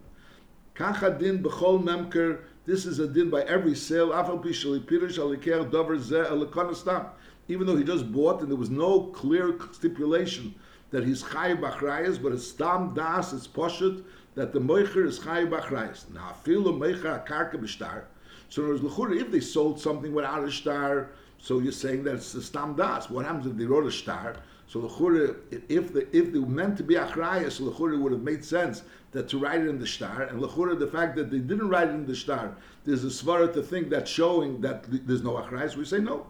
Kacha 0.75 1.19
din 1.19 1.43
b'chol 1.43 1.83
memker. 1.83 2.45
This 2.65 2.87
is 2.87 2.99
a 2.99 3.07
din 3.07 3.29
by 3.29 3.43
every 3.43 3.75
sale. 3.75 4.09
Pirish 4.09 5.71
dover 5.71 7.11
even 7.47 7.67
though 7.67 7.77
he 7.77 7.85
just 7.85 8.11
bought 8.11 8.41
and 8.41 8.51
there 8.51 8.57
was 8.57 8.71
no 8.71 9.09
clear 9.09 9.55
stipulation 9.73 10.55
that 10.95 11.03
he's 11.03 11.25
chay 11.25 11.57
b'achrayas, 11.57 12.23
but 12.23 12.31
it's 12.31 12.47
stam 12.47 12.95
das, 12.95 13.33
it's 13.33 13.49
poshut, 13.49 14.05
that 14.37 14.53
the 14.53 14.61
moicher 14.61 15.05
is 15.05 15.19
chay 15.19 15.45
b'achrayas. 15.45 16.09
Now, 16.15 16.37
the 16.45 16.53
moicher 16.53 17.27
akarka 17.27 17.57
b'shtar. 17.57 18.05
So 18.49 18.71
in 18.71 18.87
other 18.87 19.13
if 19.15 19.33
they 19.33 19.41
sold 19.41 19.81
something 19.81 20.15
without 20.15 20.45
a 20.45 20.53
star, 20.53 21.11
so 21.39 21.59
you're 21.59 21.73
saying 21.73 22.05
that 22.05 22.15
it's 22.15 22.33
the 22.33 22.41
stam 22.41 22.77
das. 22.77 23.11
What 23.11 23.25
happens 23.25 23.45
if 23.45 23.57
they 23.57 23.65
wrote 23.65 23.87
a 23.87 23.91
star? 23.91 24.37
So 24.69 24.85
if 24.85 25.93
the 25.93 26.07
if 26.17 26.33
they 26.33 26.39
were 26.39 26.47
meant 26.47 26.77
to 26.77 26.85
be 26.85 26.95
achrayas, 26.95 27.59
l'chura 27.59 28.01
would 28.01 28.13
have 28.13 28.23
made 28.23 28.45
sense 28.45 28.85
that 29.11 29.29
to 29.31 29.39
write 29.39 29.63
it 29.63 29.67
in 29.67 29.81
the 29.81 29.87
star, 29.89 30.23
and 30.23 30.41
l'chura 30.41 30.79
the 30.79 30.87
fact 30.87 31.17
that 31.17 31.29
they 31.29 31.39
didn't 31.39 31.69
write 31.69 31.89
it 31.89 31.95
in 31.95 32.07
the 32.07 32.15
star, 32.15 32.57
there's 32.85 33.03
a 33.03 33.09
svara 33.09 33.53
to 33.53 33.65
think 33.65 33.91
that 33.91 34.07
showing 34.07 34.61
that 34.61 34.85
there's 35.09 35.25
no 35.25 35.33
achrayas. 35.33 35.75
We 35.75 35.85
say 35.85 35.99
no. 35.99 36.25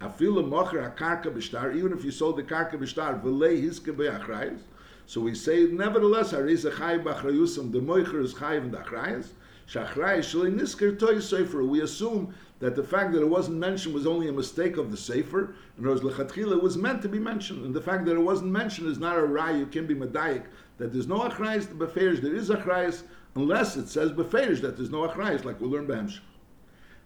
Afilu 0.00 0.48
mocher 0.48 0.94
akarka 0.94 1.26
b'shtar, 1.26 1.74
even 1.76 1.92
if 1.92 2.04
you 2.04 2.10
sold 2.10 2.36
the 2.36 2.42
karka 2.42 2.74
b'shtar, 2.74 3.22
v'lei 3.22 3.62
hiske 3.62 3.94
be'achrayis. 3.94 4.60
So 5.06 5.20
we 5.20 5.34
say, 5.34 5.64
nevertheless, 5.64 6.32
hariz 6.32 6.64
echay 6.64 7.02
b'achrayusam, 7.02 7.72
the 7.72 7.80
moicher 7.80 8.22
is 8.22 8.34
chayiv 8.34 8.64
in 8.64 8.70
the 8.70 8.78
achrayis. 8.78 9.28
Shachrayis 9.68 10.24
shalei 10.24 10.58
nisker 10.58 10.98
toy 10.98 11.20
sefer. 11.20 11.62
We 11.64 11.82
assume 11.82 12.34
that 12.60 12.76
the 12.76 12.82
fact 12.82 13.12
that 13.12 13.20
it 13.20 13.28
wasn't 13.28 13.58
mentioned 13.58 13.94
was 13.94 14.06
only 14.06 14.28
a 14.28 14.32
mistake 14.32 14.76
of 14.76 14.90
the 14.90 14.96
sefer. 14.96 15.54
and 15.76 15.86
other 15.86 16.02
words, 16.02 16.16
lechatchila, 16.16 16.52
it 16.52 16.62
was 16.62 16.76
meant 16.76 17.02
to 17.02 17.08
be 17.08 17.18
mentioned. 17.18 17.64
And 17.64 17.74
the 17.74 17.80
fact 17.80 18.04
that 18.06 18.14
it 18.14 18.20
wasn't 18.20 18.52
mentioned 18.52 18.88
is 18.88 18.98
not 18.98 19.18
a 19.18 19.24
rai, 19.24 19.58
you 19.58 19.66
can 19.66 19.86
be 19.86 19.94
medayik, 19.94 20.44
that 20.78 20.92
there's 20.92 21.06
no 21.06 21.20
achrayis 21.20 21.68
to 21.68 21.74
beferish, 21.74 22.20
there 22.20 22.34
is 22.34 22.50
achrayis, 22.50 23.02
unless 23.34 23.76
it 23.76 23.88
says 23.88 24.12
beferish, 24.12 24.60
that 24.60 24.76
there's 24.76 24.90
no 24.90 25.06
achrayis, 25.06 25.44
like 25.44 25.60
we 25.60 25.68
learn 25.68 25.86
b'hemsh. 25.86 26.20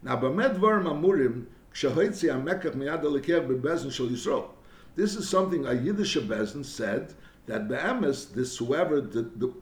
Now, 0.03 0.17
b'medvar 0.17 0.83
mamurim, 0.83 1.47
this 4.97 5.17
is 5.17 5.29
something 5.29 5.67
a 5.67 5.73
Yiddish 5.73 6.17
Bezin 6.17 6.65
said 6.65 7.15
that 7.47 7.69
Be'emes, 7.69 8.33
this 8.33 8.57
whoever, 8.57 9.01
the, 9.01 9.23
the, 9.37 9.53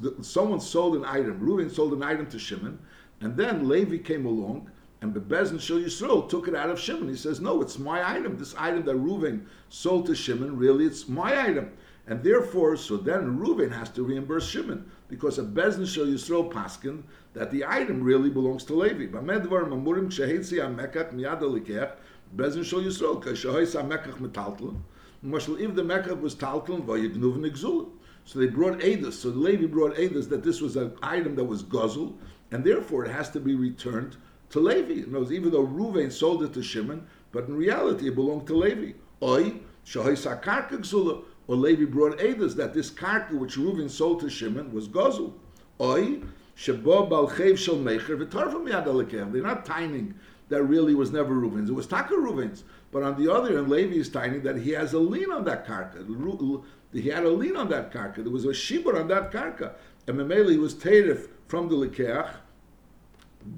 the, 0.00 0.24
someone 0.24 0.60
sold 0.60 0.96
an 0.96 1.04
item, 1.04 1.38
Reuven 1.38 1.70
sold 1.70 1.92
an 1.92 2.02
item 2.02 2.26
to 2.30 2.38
Shimon, 2.38 2.78
and 3.20 3.36
then 3.36 3.68
Levi 3.68 3.98
came 3.98 4.24
along, 4.24 4.70
and 5.02 5.12
Be'ezin 5.12 5.60
Shal 5.60 5.78
Yisrael 5.78 6.28
took 6.28 6.48
it 6.48 6.54
out 6.54 6.70
of 6.70 6.80
Shimon. 6.80 7.08
He 7.08 7.16
says, 7.16 7.40
no, 7.40 7.60
it's 7.60 7.78
my 7.78 8.08
item. 8.16 8.38
This 8.38 8.54
item 8.56 8.84
that 8.86 8.96
Reuven 8.96 9.44
sold 9.68 10.06
to 10.06 10.14
Shimon, 10.14 10.56
really, 10.56 10.86
it's 10.86 11.08
my 11.08 11.40
item. 11.40 11.70
And 12.08 12.22
therefore, 12.22 12.76
so 12.76 12.96
then 12.96 13.38
Reuven 13.38 13.70
has 13.70 13.90
to 13.90 14.02
reimburse 14.02 14.48
Shimon 14.48 14.90
because 15.08 15.38
a 15.38 15.42
Bezdin 15.42 15.86
Shal 15.86 16.06
Yisrael 16.06 16.50
paskin 16.50 17.02
that 17.34 17.50
the 17.50 17.66
item 17.66 18.02
really 18.02 18.30
belongs 18.30 18.64
to 18.64 18.74
Levi. 18.74 19.06
B'medvar 19.06 19.68
mamurim 19.68 20.08
kshehetzi 20.08 20.54
amekach 20.54 21.12
miyad 21.12 21.42
alikech 21.42 21.92
Bezdin 22.34 22.64
Shal 22.64 22.80
Yisrael 22.80 23.22
kashehois 23.22 23.76
amekach 23.76 24.16
metaltlin. 24.20 24.80
Mashal 25.22 25.60
if 25.60 25.74
the 25.74 25.82
mekach 25.82 26.18
was 26.18 26.34
taltlin 26.34 26.86
vayignuv 26.86 27.36
nigzul. 27.36 27.90
So 28.24 28.38
they 28.38 28.46
brought 28.46 28.78
Edus. 28.80 29.12
So 29.12 29.28
Levi 29.28 29.66
brought 29.66 29.94
Edus 29.96 30.30
that 30.30 30.42
this 30.42 30.62
was 30.62 30.76
an 30.76 30.96
item 31.02 31.34
that 31.36 31.44
was 31.44 31.62
guzzled, 31.62 32.18
and 32.50 32.64
therefore 32.64 33.04
it 33.04 33.10
has 33.10 33.28
to 33.30 33.40
be 33.40 33.54
returned 33.54 34.16
to 34.50 34.60
Levi. 34.60 35.04
In 35.04 35.12
words, 35.12 35.30
even 35.30 35.50
though 35.50 35.66
Ruvain 35.66 36.10
sold 36.10 36.42
it 36.42 36.54
to 36.54 36.62
Shimon, 36.62 37.06
but 37.32 37.48
in 37.48 37.56
reality 37.56 38.08
it 38.08 38.14
belonged 38.14 38.46
to 38.46 38.54
Levi. 38.54 38.92
Oi, 39.22 39.60
shahois 39.84 40.26
akarka 40.26 40.78
gzula 40.78 41.22
or 41.48 41.56
Levi 41.56 41.86
brought 41.86 42.18
Edus 42.18 42.54
that 42.56 42.74
this 42.74 42.90
karka 42.90 43.32
which 43.32 43.56
Reuven 43.56 43.90
sold 43.90 44.20
to 44.20 44.30
Shimon 44.30 44.72
was 44.72 44.86
gozel. 44.86 45.32
Oi, 45.80 46.20
shebo 46.56 47.08
balchev 47.08 47.58
shel 47.58 47.76
mecher 47.76 48.22
v'tarfam 48.22 48.68
yad 48.68 49.32
They're 49.32 49.42
not 49.42 49.64
timing 49.64 50.14
that 50.50 50.62
really 50.62 50.94
was 50.94 51.10
never 51.10 51.34
Reuven's. 51.34 51.70
It 51.70 51.74
was 51.74 51.86
Taka 51.86 52.14
Reuven's. 52.14 52.64
But 52.90 53.02
on 53.02 53.22
the 53.22 53.32
other 53.32 53.56
hand, 53.56 53.68
Levi 53.68 53.96
is 53.96 54.08
timing 54.08 54.42
that 54.42 54.56
he 54.56 54.70
has 54.72 54.92
a 54.92 54.98
lien 54.98 55.30
on 55.30 55.44
that 55.44 55.66
karka. 55.66 56.62
He 56.92 57.08
had 57.08 57.24
a 57.24 57.30
lien 57.30 57.56
on 57.56 57.68
that 57.68 57.92
karka. 57.92 58.16
There 58.16 58.32
was 58.32 58.44
a 58.44 58.48
shibur 58.48 58.98
on 58.98 59.08
that 59.08 59.30
karka. 59.30 59.72
And 60.06 60.18
Memeli 60.18 60.58
was 60.58 60.74
terif 60.74 61.28
from 61.48 61.68
the 61.68 61.74
lekeach 61.76 62.30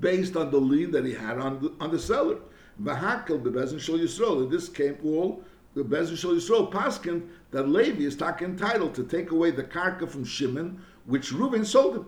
based 0.01 0.37
on 0.37 0.51
the 0.51 0.59
lien 0.59 0.91
that 0.93 1.05
he 1.05 1.15
had 1.15 1.39
on 1.39 1.63
the, 1.63 1.73
on 1.81 1.91
the 1.91 1.99
seller. 1.99 2.39
V'hakel 2.83 3.41
bebezin 3.41 3.81
shel 3.81 3.99
Yisrael. 3.99 4.51
This 4.51 4.69
came 4.69 4.99
all 5.05 5.45
the 5.75 5.85
Bezin 5.85 6.17
Shal 6.17 6.33
Yisrael 6.33 7.23
that 7.53 7.69
Levi 7.69 8.03
is 8.03 8.17
tak 8.17 8.43
entitled 8.43 8.95
to 8.95 9.05
take 9.05 9.31
away 9.31 9.51
the 9.51 9.63
karka 9.63 10.09
from 10.09 10.25
Shimon, 10.25 10.83
which 11.07 11.31
Reuven 11.31 11.65
sold 11.65 11.97
him. 11.97 12.07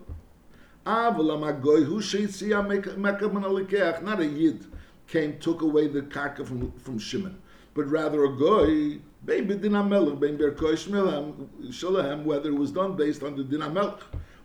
Not 4.04 4.20
a 4.20 4.26
yid 4.26 4.66
came 5.06 5.38
took 5.38 5.62
away 5.62 5.86
the 5.88 6.02
karka 6.02 6.44
from 6.46 6.72
from 6.72 6.98
Shimon, 6.98 7.40
but 7.74 7.86
rather 7.88 8.24
a 8.24 8.36
goy. 8.36 8.98
Whether 9.24 9.68
it 12.48 12.58
was 12.58 12.72
done 12.72 12.96
based 12.96 13.22
on 13.22 13.36
the 13.36 13.44
din 13.44 13.62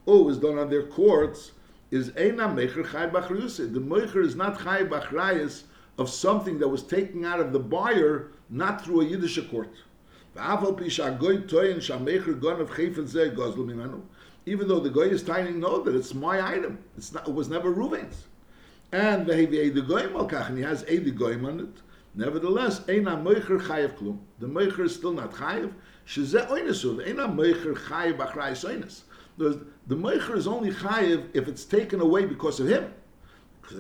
or 0.06 0.24
was 0.24 0.38
done 0.38 0.60
on 0.60 0.70
their 0.70 0.84
courts, 0.84 1.54
is 1.90 2.12
Eina 2.12 2.54
Mecher 2.54 2.86
Chai 2.92 3.08
The 3.08 3.80
Mecher 3.80 4.24
is 4.24 4.36
not 4.36 4.60
Chai 4.62 4.84
Bachrayas 4.84 5.64
of 5.98 6.10
something 6.10 6.60
that 6.60 6.68
was 6.68 6.84
taken 6.84 7.26
out 7.26 7.40
of 7.40 7.52
the 7.52 7.60
buyer, 7.60 8.30
not 8.50 8.84
through 8.84 9.02
a 9.02 9.06
Yiddish 9.06 9.40
court. 9.50 9.70
Even 14.46 14.68
though 14.68 14.80
the 14.80 14.92
guy 14.94 15.02
is 15.02 15.24
telling 15.24 15.60
no 15.60 15.82
that 15.84 15.96
it's 15.96 16.14
my 16.14 16.56
item, 16.56 16.78
it's 16.98 17.12
not, 17.14 17.28
it 17.28 17.34
was 17.34 17.50
never 17.50 17.74
Reuven's. 17.74 18.28
And 18.92 19.28
he 19.28 20.62
has 20.64 20.84
a 20.84 20.98
goyim 21.12 21.46
on 21.46 21.60
it. 21.60 21.82
Nevertheless, 22.16 22.80
eina 22.82 23.22
moicher 23.22 23.60
chayev 23.60 23.98
klum. 23.98 24.20
The 24.40 24.48
moicher 24.48 24.86
is 24.86 24.96
still 24.96 25.12
not 25.12 25.34
chayev. 25.34 25.74
Sheze 26.08 26.48
oinesuv. 26.48 27.06
Eina 27.08 27.28
moicher 27.36 27.76
chayev 27.76 28.18
achrayis. 28.18 29.02
There's, 29.38 29.58
the 29.86 29.96
Meicher 29.96 30.36
is 30.36 30.48
only 30.48 30.72
chayiv 30.72 31.30
if 31.34 31.48
it's 31.48 31.64
taken 31.64 32.02
away 32.02 32.26
because 32.26 32.60
of 32.60 32.68
him. 32.68 32.92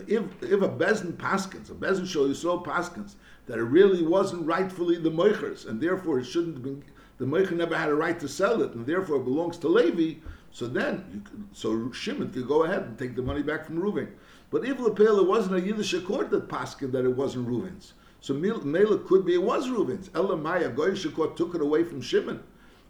If, 0.08 0.24
if 0.44 0.62
a 0.62 0.70
Bezin 0.70 1.14
paskins, 1.14 1.72
a 1.72 1.74
Bezin 1.74 2.06
Shal 2.08 2.28
Yisrael 2.28 2.64
paskins, 2.64 3.16
that 3.48 3.58
it 3.58 3.64
really 3.64 4.04
wasn't 4.04 4.46
rightfully 4.46 4.98
the 4.98 5.10
Meicher's, 5.10 5.66
and 5.66 5.82
therefore 5.82 6.20
it 6.20 6.26
shouldn't 6.26 6.62
be, 6.62 6.78
the 7.18 7.26
Meicher 7.26 7.52
never 7.52 7.76
had 7.76 7.90
a 7.90 7.96
right 7.96 8.20
to 8.20 8.28
sell 8.28 8.62
it, 8.62 8.74
and 8.74 8.86
therefore 8.86 9.18
it 9.18 9.26
belongs 9.26 9.58
to 9.58 9.68
Levi, 9.68 10.20
so 10.52 10.68
then, 10.68 11.24
could, 11.26 11.48
so 11.54 11.92
Shimon 11.92 12.32
could 12.32 12.48
go 12.48 12.64
ahead 12.64 12.84
and 12.84 12.98
take 12.98 13.16
the 13.16 13.22
money 13.22 13.42
back 13.42 13.66
from 13.66 13.78
Reuven. 13.82 14.10
But 14.50 14.66
if 14.66 14.80
Lepel, 14.80 15.20
it 15.20 15.28
wasn't 15.28 15.56
a 15.56 15.62
Yiddish 15.62 15.94
court 16.06 16.30
that 16.30 16.48
paskin 16.48 16.92
that 16.92 17.06
it 17.06 17.16
wasn't 17.16 17.48
Reuven's. 17.48 17.94
So 18.22 18.34
Mela 18.34 18.98
could 19.00 19.26
be 19.26 19.36
it 19.36 19.44
was 19.44 19.68
Reuven's. 19.68 20.10
Elamai, 20.10 20.66
a 20.66 20.70
Goyish 20.70 21.14
court 21.14 21.38
took 21.38 21.54
it 21.54 21.62
away 21.62 21.84
from 21.84 22.02
Shimon. 22.02 22.42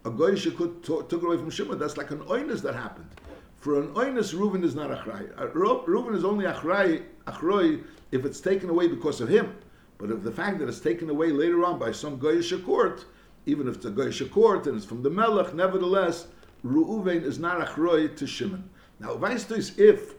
A 0.04 0.10
Goyish 0.10 0.56
court 0.56 0.82
took 0.82 1.12
it 1.12 1.24
away 1.24 1.36
from 1.36 1.50
Shimon. 1.50 1.78
That's 1.78 1.96
like 1.96 2.10
an 2.10 2.20
oinus 2.20 2.62
that 2.62 2.74
happened. 2.74 3.10
For 3.58 3.80
an 3.80 3.88
oinus, 3.94 4.32
Reuven 4.32 4.64
is 4.64 4.74
not 4.74 4.90
achrei. 4.90 5.30
Uh, 5.36 5.48
Reuven 5.48 6.14
is 6.14 6.24
only 6.24 6.44
achrei, 6.44 7.02
achrei 7.26 7.82
if 8.12 8.24
it's 8.24 8.40
taken 8.40 8.70
away 8.70 8.86
because 8.88 9.20
of 9.20 9.28
him. 9.28 9.54
But 9.98 10.10
if 10.12 10.22
the 10.22 10.32
fact 10.32 10.60
that 10.60 10.68
it's 10.68 10.80
taken 10.80 11.10
away 11.10 11.32
later 11.32 11.64
on 11.64 11.78
by 11.78 11.90
some 11.90 12.18
Goyish 12.18 12.64
court, 12.64 13.04
even 13.46 13.66
if 13.68 13.76
it's 13.76 13.84
a 13.84 13.90
Goyish 13.90 14.30
court 14.30 14.66
and 14.66 14.76
it's 14.76 14.86
from 14.86 15.02
the 15.02 15.10
Melech, 15.10 15.54
nevertheless, 15.54 16.28
Reuven 16.64 17.24
is 17.24 17.38
not 17.38 17.60
achrei 17.66 18.16
to 18.16 18.26
Shimon. 18.26 18.70
Now, 19.00 19.16
weißt 19.16 19.78
if 19.78 20.14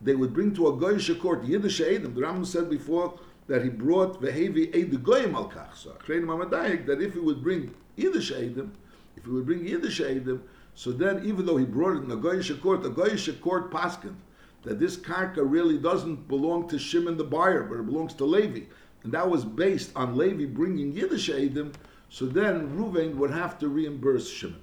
they 0.00 0.14
would 0.14 0.32
bring 0.32 0.54
to 0.54 0.68
a 0.68 0.72
Goyish 0.72 1.18
court 1.20 1.44
Yiddish 1.44 1.80
Eidim, 1.80 2.14
the 2.14 2.20
Rambam 2.20 2.46
said 2.46 2.70
before 2.70 3.18
that 3.48 3.62
he 3.62 3.68
brought 3.68 4.20
Vehevi 4.20 4.74
Eid 4.74 5.02
Goyim 5.02 5.34
al 5.34 5.48
Kach. 5.48 5.74
So, 5.74 5.96
that 6.06 7.00
if 7.00 7.14
he 7.14 7.20
would 7.20 7.42
bring 7.42 7.74
Yiddish 7.96 8.32
Eidim, 8.32 8.70
if 9.16 9.24
he 9.24 9.30
would 9.30 9.46
bring 9.46 9.66
Yiddish 9.66 10.00
Eidim, 10.00 10.40
so 10.74 10.92
then 10.92 11.24
even 11.24 11.46
though 11.46 11.56
he 11.56 11.64
brought 11.64 11.96
it 11.96 12.04
in 12.04 12.10
a 12.10 12.16
Goyish 12.16 12.60
court, 12.60 12.82
the 12.82 12.90
Goyish 12.90 13.40
court 13.40 13.70
paskin, 13.70 14.14
that 14.62 14.78
this 14.78 14.96
karka 14.96 15.38
really 15.38 15.78
doesn't 15.78 16.28
belong 16.28 16.68
to 16.68 16.78
Shimon 16.78 17.16
the 17.16 17.24
buyer, 17.24 17.62
but 17.62 17.78
it 17.78 17.86
belongs 17.86 18.14
to 18.14 18.24
Levi. 18.24 18.66
And 19.06 19.14
that 19.14 19.30
was 19.30 19.44
based 19.44 19.92
on 19.94 20.16
Levi 20.16 20.46
bringing 20.46 20.90
Yiddish 20.90 21.30
Eidim, 21.30 21.72
so 22.08 22.26
then 22.26 22.76
Ruvain 22.76 23.14
would 23.14 23.30
have 23.30 23.56
to 23.60 23.68
reimburse 23.68 24.28
Shimon. 24.28 24.58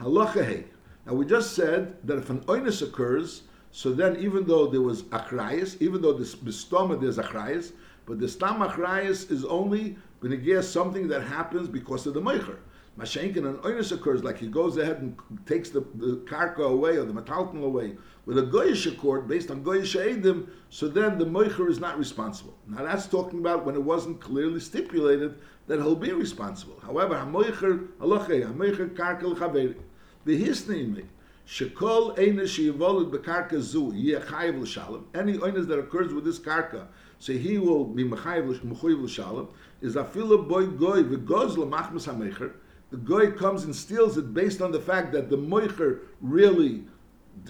Halacha 0.00 0.64
Now 1.04 1.12
we 1.12 1.26
just 1.26 1.52
said 1.52 1.98
that 2.02 2.16
if 2.16 2.30
an 2.30 2.40
oinus 2.46 2.80
occurs, 2.80 3.42
so 3.72 3.92
then 3.92 4.16
even 4.16 4.46
though 4.46 4.66
there 4.66 4.80
was 4.80 5.02
achrayas, 5.02 5.76
even 5.82 6.00
though 6.00 6.14
this 6.14 6.34
bistoma 6.34 6.98
there's 6.98 7.18
achrayas, 7.18 7.72
but 8.06 8.18
the 8.18 8.26
stam 8.30 8.60
achrayas 8.60 9.30
is 9.30 9.44
only 9.44 9.98
benegir 10.22 10.64
something 10.64 11.06
that 11.08 11.20
happens 11.20 11.68
because 11.68 12.06
of 12.06 12.14
the 12.14 12.22
meicher. 12.22 12.56
Mashenkin 12.98 13.46
an 13.46 13.58
oinus 13.58 13.92
occurs, 13.92 14.24
like 14.24 14.38
he 14.38 14.46
goes 14.46 14.78
ahead 14.78 15.02
and 15.02 15.18
takes 15.44 15.68
the, 15.68 15.80
the 15.96 16.16
karka 16.26 16.60
away 16.60 16.96
or 16.96 17.04
the 17.04 17.12
metalton 17.12 17.62
away 17.62 17.94
with 18.26 18.38
a 18.38 18.42
goyish 18.42 18.92
accord 18.92 19.28
based 19.28 19.50
on 19.50 19.64
goyish 19.64 19.96
edim, 19.96 20.48
so 20.68 20.88
then 20.88 21.16
the 21.16 21.24
meicher 21.24 21.70
is 21.70 21.78
not 21.78 21.96
responsible. 21.96 22.54
Now 22.66 22.82
that's 22.82 23.06
talking 23.06 23.38
about 23.38 23.64
when 23.64 23.76
it 23.76 23.82
wasn't 23.82 24.20
clearly 24.20 24.60
stipulated 24.60 25.38
that 25.68 25.78
he'll 25.78 25.96
be 25.96 26.12
responsible. 26.12 26.78
However, 26.84 27.14
hamoicher 27.14 27.86
halachei, 28.00 28.44
hamoicher 28.44 28.94
karka 28.94 29.22
l'chaveri. 29.22 29.76
The 30.24 30.44
hisnimi, 30.44 31.06
shekol 31.46 32.18
eina 32.18 32.42
sheyivolid 32.42 33.12
bekarka 33.12 33.60
zu 33.60 33.92
yechayiv 33.92 34.60
l'shalom. 34.60 35.06
Any 35.14 35.38
oinas 35.38 35.68
that 35.68 35.78
occurs 35.78 36.12
with 36.12 36.24
this 36.24 36.40
karka, 36.40 36.88
so 37.20 37.32
he 37.32 37.58
will 37.58 37.84
be 37.84 38.04
mechayiv 38.04 38.48
l'shalom. 38.48 39.48
Is 39.80 39.94
afilu 39.94 40.48
boy 40.48 40.66
goy 40.66 41.04
v'goz 41.04 41.56
l'machmas 41.56 42.12
hamecher. 42.12 42.54
The 42.90 42.96
goy 42.96 43.32
comes 43.32 43.64
and 43.64 43.74
steals 43.74 44.16
it 44.16 44.32
based 44.34 44.60
on 44.62 44.70
the 44.72 44.80
fact 44.80 45.12
that 45.12 45.28
the 45.28 45.36
moicher 45.36 46.00
really 46.20 46.84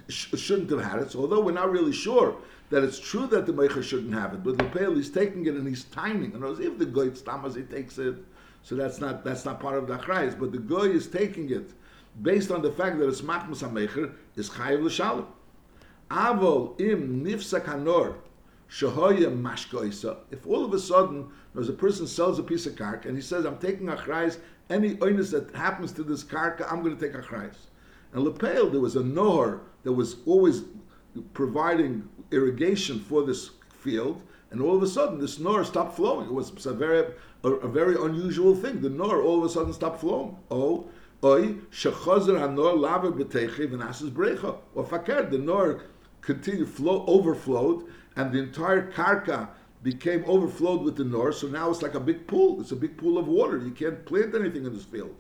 sh- 0.09 0.37
shouldn't 0.37 0.71
have 0.71 0.83
had 0.83 1.01
it. 1.01 1.11
So 1.11 1.21
although 1.21 1.41
we're 1.41 1.53
not 1.53 1.71
really 1.71 1.93
sure 1.93 2.37
that 2.71 2.83
it's 2.83 2.99
true 2.99 3.27
that 3.29 3.47
the 3.47 3.53
Meicher 3.53 3.83
shouldn't 3.83 4.15
have 4.15 4.35
it, 4.35 4.43
but 4.43 4.59
Lepel 4.59 4.99
is 4.99 5.11
taking 5.11 5.47
it 5.47 5.55
and 5.55 5.67
he's 5.67 5.85
timing. 5.85 6.35
And 6.35 6.45
if 6.61 6.79
the 6.79 6.87
Goy 6.87 7.11
Stamas 7.11 7.55
he 7.55 7.63
takes 7.63 7.99
it, 7.99 8.17
so 8.63 8.75
that's 8.75 9.01
not 9.01 9.25
that's 9.25 9.45
not 9.45 9.61
part 9.61 9.79
of 9.79 9.87
the 9.87 9.97
Achrayis, 9.97 10.39
but 10.39 10.53
the 10.53 10.59
Goy 10.59 10.91
is 10.91 11.07
taking 11.07 11.51
it 11.51 11.71
based 12.23 12.51
on 12.51 12.63
the 12.63 12.73
fact 12.73 12.99
that 12.99 13.09
it's 13.09 13.21
Machmas 13.21 13.63
HaMeicher 13.63 14.13
is 14.35 14.51
Chayiv 14.51 14.83
L'Shalom. 14.83 15.27
Avol 16.11 16.81
im 16.81 17.25
nifsak 17.25 17.65
hanor 17.65 18.17
shahoya 18.71 19.31
mashkoisa. 19.41 20.19
If 20.31 20.47
all 20.47 20.65
of 20.65 20.73
a 20.73 20.79
sudden 20.79 21.29
there's 21.55 21.69
a 21.69 21.73
person 21.73 22.07
sells 22.07 22.39
a 22.39 22.43
piece 22.43 22.67
of 22.67 22.75
karka 22.75 23.07
and 23.07 23.17
he 23.17 23.23
says, 23.23 23.45
"I'm 23.45 23.59
taking 23.59 23.87
achrayis. 23.87 24.39
Any 24.69 24.97
oinus 24.97 25.31
that 25.31 25.55
happens 25.55 25.93
to 25.93 26.03
this 26.03 26.25
karka, 26.25 26.71
I'm 26.71 26.83
going 26.83 26.97
to 26.97 27.01
take 27.01 27.15
achrayis." 27.15 27.57
And 28.13 28.25
Lepel, 28.25 28.71
there 28.71 28.81
was 28.81 28.97
a 28.97 29.01
nohar 29.01 29.61
that 29.87 29.93
was 29.93 30.17
always 30.27 30.65
providing 31.33 32.09
irrigation 32.33 32.99
for 32.99 33.23
this 33.23 33.51
field, 33.79 34.21
and 34.51 34.61
all 34.61 34.75
of 34.75 34.83
a 34.83 34.87
sudden 34.89 35.21
this 35.21 35.39
nor 35.39 35.63
stopped 35.63 35.95
flowing. 35.95 36.27
It 36.27 36.35
was 36.35 36.67
a 36.67 36.75
very 36.75 37.07
a, 37.45 37.49
a, 37.49 37.69
very 37.69 37.95
unusual 37.95 38.57
thing. 38.57 38.81
The 38.81 38.91
nor 38.91 39.23
all 39.23 39.39
of 39.39 39.45
a 39.45 39.49
sudden 39.49 39.73
stopped 39.73 40.01
flowing. 40.01 40.37
Oh, 40.51 40.89
oi 41.23 41.55
shechazer 41.71 42.37
hanor 42.37 42.77
lava 42.77 43.13
b'teichiv 43.13 43.75
and 43.75 43.81
asas 43.81 44.11
brecha 44.11 44.59
or 44.75 44.85
fakir. 44.85 45.23
The 45.31 45.39
nor 45.39 45.83
continued 46.21 46.69
flow 46.69 47.05
overflowed, 47.07 47.85
and 48.17 48.33
the 48.33 48.41
entire 48.41 48.91
karka 48.91 49.51
became 49.85 50.25
overflowed 50.27 50.83
with 50.83 50.97
the 50.97 51.05
nor. 51.05 51.31
So 51.31 51.47
now 51.47 51.71
it's 51.71 51.83
like 51.83 51.95
a 51.95 52.01
big 52.01 52.27
pool. 52.27 52.61
It's 52.61 52.73
a 52.73 52.77
big 52.77 52.97
pool 52.97 53.19
of 53.19 53.29
water. 53.29 53.57
You 53.59 53.71
can't 53.71 54.05
plant 54.05 54.35
anything 54.35 54.67
in 54.67 54.75
this 54.75 54.85
field. 54.85 55.15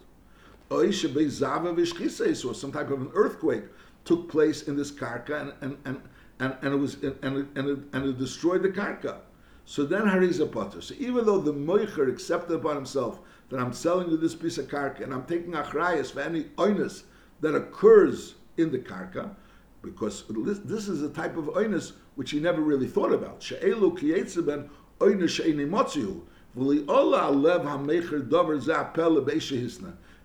Or 0.68 0.92
some 0.92 2.72
type 2.72 2.90
of 2.90 3.00
an 3.00 3.10
earthquake 3.14 3.62
took 4.06 4.30
place 4.30 4.62
in 4.62 4.76
this 4.76 4.90
karka 4.90 5.52
and 5.60 5.76
and 5.84 6.00
and 6.38 6.56
and, 6.62 6.74
it 6.74 6.76
was 6.76 6.94
and 7.02 7.18
and 7.22 7.88
and 7.92 8.06
it 8.06 8.18
destroyed 8.18 8.62
the 8.62 8.70
karka. 8.70 9.18
So 9.64 9.84
then 9.84 10.02
Hariza 10.02 10.50
Potter. 10.50 10.80
So 10.80 10.94
even 10.98 11.26
though 11.26 11.38
the 11.38 11.52
Moicher 11.52 12.08
accepted 12.08 12.54
upon 12.54 12.76
himself 12.76 13.18
that 13.50 13.58
I'm 13.58 13.72
selling 13.72 14.10
you 14.10 14.16
this 14.16 14.34
piece 14.34 14.58
of 14.58 14.68
karka 14.68 15.00
and 15.00 15.12
I'm 15.12 15.24
taking 15.24 15.52
achrayas 15.52 16.12
for 16.12 16.20
any 16.20 16.44
oinus 16.56 17.02
that 17.40 17.54
occurs 17.54 18.36
in 18.56 18.70
the 18.70 18.78
karka, 18.78 19.34
because 19.82 20.24
this 20.64 20.88
is 20.88 21.02
a 21.02 21.10
type 21.10 21.36
of 21.36 21.46
oinus 21.46 21.92
which 22.14 22.30
he 22.30 22.40
never 22.40 22.62
really 22.62 22.86
thought 22.86 23.12
about. 23.12 23.42
She'elu 23.42 23.98
kiyetzeben 23.98 24.68
oinus 25.00 25.28
she'eni 25.30 25.66
motzihu. 25.66 26.22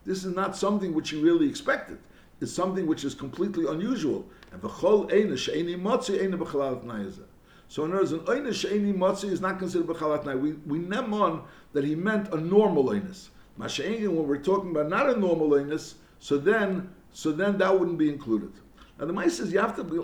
This 0.05 0.23
is 0.23 0.33
not 0.33 0.55
something 0.55 0.93
which 0.93 1.09
he 1.09 1.21
really 1.21 1.49
expected 1.49 1.97
is 2.41 2.53
something 2.53 2.85
which 2.87 3.05
is 3.05 3.13
completely 3.13 3.67
unusual. 3.67 4.25
And 4.51 4.61
v'chol 4.61 5.09
eina 5.11 5.37
she'eni 5.37 5.75
motzi 5.75 6.19
eina 6.19 6.37
b'chalat 6.37 6.83
nayazah. 6.83 7.23
So 7.69 7.85
in 7.85 7.91
other 7.91 8.01
words, 8.01 8.11
an 8.11 8.19
oinus 8.21 8.55
she'eni 8.55 8.93
motzi 8.93 9.31
is 9.31 9.39
not 9.39 9.59
considered 9.59 9.87
b'chalat 9.87 10.25
nay. 10.25 10.35
We, 10.35 10.53
we 10.65 10.79
nem 10.79 11.13
on 11.13 11.43
that 11.71 11.85
he 11.85 11.95
meant 11.95 12.33
a 12.33 12.37
normal 12.37 12.89
oinus. 12.89 13.29
Masha'engin, 13.59 14.09
when 14.09 14.27
we're 14.27 14.37
talking 14.37 14.71
about 14.71 14.89
not 14.89 15.09
a 15.09 15.17
normal 15.17 15.51
oinus, 15.51 15.95
so 16.19 16.37
then, 16.37 16.89
so 17.13 17.31
then 17.31 17.57
that 17.59 17.79
wouldn't 17.79 17.97
be 17.97 18.09
included. 18.09 18.51
Now 18.99 19.05
the 19.05 19.13
Mice 19.13 19.37
says 19.37 19.51
you 19.51 19.59
have 19.59 19.75
to 19.77 19.83
be 19.83 19.97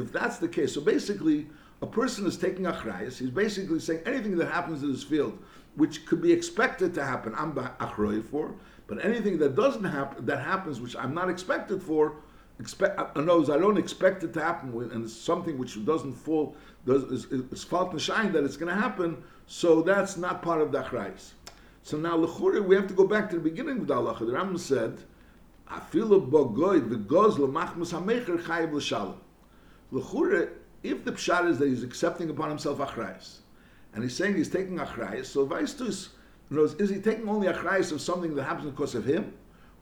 if 0.00 0.12
that's 0.12 0.38
the 0.38 0.48
case. 0.48 0.74
So 0.74 0.80
basically, 0.80 1.46
a 1.80 1.86
person 1.86 2.26
is 2.26 2.36
taking 2.36 2.64
achrayas. 2.64 3.18
He's 3.18 3.30
basically 3.30 3.78
saying 3.78 4.02
anything 4.04 4.36
that 4.38 4.50
happens 4.50 4.82
in 4.82 4.92
this 4.92 5.02
field, 5.02 5.38
which 5.76 6.04
could 6.06 6.20
be 6.20 6.32
expected 6.32 6.94
to 6.94 7.04
happen, 7.04 7.34
I'm 7.36 7.52
achrayah 7.52 8.24
for. 8.24 8.54
But 8.88 9.04
anything 9.04 9.38
that 9.38 9.54
doesn't 9.54 9.84
happen, 9.84 10.26
that 10.26 10.40
happens, 10.40 10.80
which 10.80 10.96
I'm 10.96 11.14
not 11.14 11.28
expected 11.28 11.82
for, 11.82 12.16
expect, 12.58 13.16
knows 13.16 13.48
uh, 13.48 13.52
uh, 13.52 13.56
I 13.56 13.58
don't 13.60 13.76
expect 13.76 14.24
it 14.24 14.32
to 14.32 14.42
happen, 14.42 14.70
and 14.90 15.04
it's 15.04 15.14
something 15.14 15.58
which 15.58 15.84
doesn't 15.84 16.14
fall, 16.14 16.56
does, 16.86 17.04
is, 17.04 17.26
is 17.26 17.62
fault 17.62 17.92
and 17.92 18.00
shine 18.00 18.32
that 18.32 18.44
it's 18.44 18.56
going 18.56 18.74
to 18.74 18.80
happen. 18.80 19.22
So 19.46 19.82
that's 19.82 20.16
not 20.16 20.42
part 20.42 20.62
of 20.62 20.72
the 20.72 20.82
achrayas. 20.82 21.32
So 21.82 21.98
now 21.98 22.16
lechura, 22.16 22.64
we 22.64 22.74
have 22.76 22.86
to 22.88 22.94
go 22.94 23.06
back 23.06 23.28
to 23.30 23.36
the 23.36 23.42
beginning 23.42 23.80
of 23.80 23.86
the 23.86 23.94
halacha. 23.94 24.20
The 24.20 24.32
Rambam 24.32 24.58
said, 24.58 24.98
"Afilu 25.70 26.28
bogoy 26.30 26.80
v'goz 26.80 27.36
lemachmas 27.36 27.92
hamecher 27.92 28.42
chayiv 28.42 28.72
l'shalom." 28.72 29.20
Lechura, 29.92 30.48
if 30.82 31.04
the 31.04 31.12
pshat 31.12 31.48
is 31.48 31.58
that 31.58 31.68
he's 31.68 31.82
accepting 31.82 32.30
upon 32.30 32.48
himself 32.48 32.78
achrayas, 32.78 33.38
and 33.92 34.02
he's 34.02 34.16
saying 34.16 34.34
he's 34.34 34.50
taking 34.50 34.78
achrayas, 34.78 35.26
so 35.26 35.46
vaistus 35.46 36.10
in 36.50 36.56
other 36.56 36.62
words, 36.62 36.74
is 36.74 36.90
he 36.90 37.00
taking 37.00 37.28
only 37.28 37.46
achrayas 37.46 37.92
of 37.92 38.00
something 38.00 38.34
that 38.34 38.44
happens 38.44 38.70
because 38.70 38.94
of 38.94 39.04
him, 39.04 39.32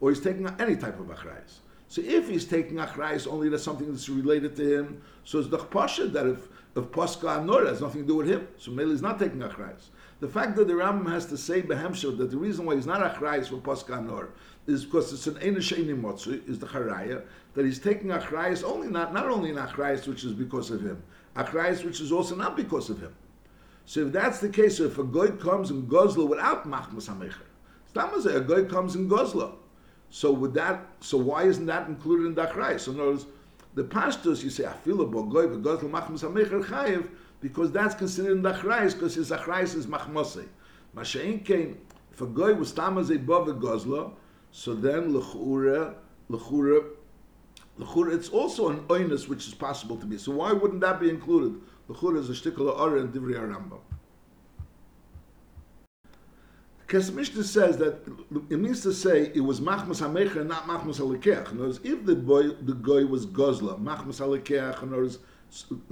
or 0.00 0.10
he's 0.10 0.20
taking 0.20 0.48
any 0.58 0.76
type 0.76 0.98
of 0.98 1.06
achrayas? 1.06 1.58
So 1.88 2.02
if 2.02 2.28
he's 2.28 2.44
taking 2.44 2.78
achrayas 2.78 3.28
only 3.28 3.48
that's 3.48 3.62
something 3.62 3.90
that's 3.90 4.08
related 4.08 4.56
to 4.56 4.78
him, 4.78 5.02
so 5.24 5.38
it's 5.38 5.48
the 5.48 5.58
pasha 5.58 6.08
that 6.08 6.26
if 6.26 6.48
if 6.76 6.92
Pascha 6.92 7.42
Nor 7.42 7.64
has 7.64 7.80
nothing 7.80 8.02
to 8.02 8.06
do 8.06 8.16
with 8.16 8.28
him, 8.28 8.46
so 8.58 8.70
Mele 8.70 8.90
is 8.90 9.00
not 9.00 9.18
taking 9.18 9.38
achrayas. 9.38 9.88
The 10.20 10.28
fact 10.28 10.56
that 10.56 10.68
the 10.68 10.74
Rambam 10.74 11.10
has 11.10 11.24
to 11.26 11.38
say 11.38 11.62
behemshel 11.62 12.18
that 12.18 12.30
the 12.30 12.36
reason 12.36 12.66
why 12.66 12.74
he's 12.74 12.86
not 12.86 13.00
achrayas 13.00 13.48
for 13.48 13.56
Pascha 13.56 14.00
Nor 14.00 14.28
is 14.66 14.84
because 14.84 15.12
it's 15.12 15.26
an 15.26 15.36
enesheni 15.36 15.98
motzu 15.98 16.46
is 16.48 16.58
the 16.58 16.66
charaya 16.66 17.22
that 17.54 17.64
he's 17.64 17.78
taking 17.78 18.08
achrayas 18.08 18.62
only 18.62 18.88
not 18.88 19.14
not 19.14 19.26
only 19.26 19.50
in 19.50 19.56
achrayas 19.56 20.06
which 20.06 20.24
is 20.24 20.32
because 20.32 20.70
of 20.70 20.82
him, 20.82 21.02
achrayas 21.36 21.82
which 21.84 22.00
is 22.00 22.12
also 22.12 22.34
not 22.34 22.56
because 22.56 22.90
of 22.90 23.00
him. 23.00 23.14
So 23.86 24.00
if 24.00 24.12
that's 24.12 24.40
the 24.40 24.48
case, 24.48 24.78
so 24.78 24.84
if 24.84 24.98
a 24.98 25.04
goy 25.04 25.28
comes 25.28 25.70
and 25.70 25.88
gozla 25.88 26.28
without 26.28 26.68
machmas 26.68 27.08
hamecher, 27.08 28.34
a 28.36 28.40
goy 28.40 28.64
comes 28.64 28.96
and 28.96 29.08
gozla. 29.08 29.54
So 30.10 30.32
would 30.32 30.54
that? 30.54 30.84
So 31.00 31.16
why 31.16 31.44
isn't 31.44 31.66
that 31.66 31.88
included 31.88 32.26
in 32.26 32.34
the 32.34 32.46
achrayis? 32.46 32.80
So 32.80 32.92
in 32.92 33.00
other 33.00 33.10
words, 33.10 33.26
the 33.74 33.84
pashtus 33.84 34.42
you 34.42 34.50
say 34.50 34.64
afilu 34.64 35.10
bogoy 35.10 35.62
v'gozl 35.62 35.88
machmas 35.88 36.22
hamecher 36.22 36.64
chayiv 36.64 37.08
because 37.40 37.70
that's 37.70 37.94
considered 37.94 38.32
in 38.32 38.42
the 38.42 38.52
achrayis 38.52 38.92
because 38.92 39.14
his 39.14 39.30
achrayis 39.30 39.76
is 39.76 39.86
machmosei. 39.86 40.46
Mashain 40.96 41.44
came 41.44 41.78
if 42.12 42.20
a 42.20 42.26
goy 42.26 42.54
was 42.54 42.72
tamazei 42.72 43.24
bov 43.24 43.46
gozla, 43.60 44.12
so 44.50 44.74
then 44.74 45.12
lechura 45.12 45.94
lechura 46.28 46.86
lechura 47.78 48.14
it's 48.14 48.30
also 48.30 48.70
an 48.70 48.80
oinus 48.88 49.28
which 49.28 49.46
is 49.46 49.54
possible 49.54 49.96
to 49.96 50.06
be. 50.06 50.18
So 50.18 50.32
why 50.32 50.52
wouldn't 50.52 50.80
that 50.80 50.98
be 50.98 51.08
included? 51.08 51.60
Lechura 51.88 52.18
is 52.18 52.30
a 52.30 52.32
shtikla 52.32 52.78
ora 52.78 53.00
and 53.00 53.14
divrei 53.14 53.34
Rambam. 53.34 53.80
Because 56.86 57.10
Mishnah 57.10 57.42
says 57.42 57.76
that 57.78 58.06
it 58.48 58.60
means 58.60 58.80
to 58.82 58.92
say 58.92 59.32
it 59.34 59.40
was 59.40 59.60
machmas 59.60 60.00
hamecher 60.00 60.46
not 60.46 60.66
machmas 60.66 61.00
halikeach. 61.00 61.50
In 61.50 61.58
other 61.58 61.66
words, 61.66 61.80
if 61.82 62.06
the 62.06 62.14
boy, 62.14 62.50
the 62.50 62.74
guy 62.74 63.02
was 63.02 63.26
gozla, 63.26 63.80
machmas 63.80 64.20
halikeach, 64.20 64.82
in 64.82 64.92
other 64.92 65.02
words, 65.02 65.18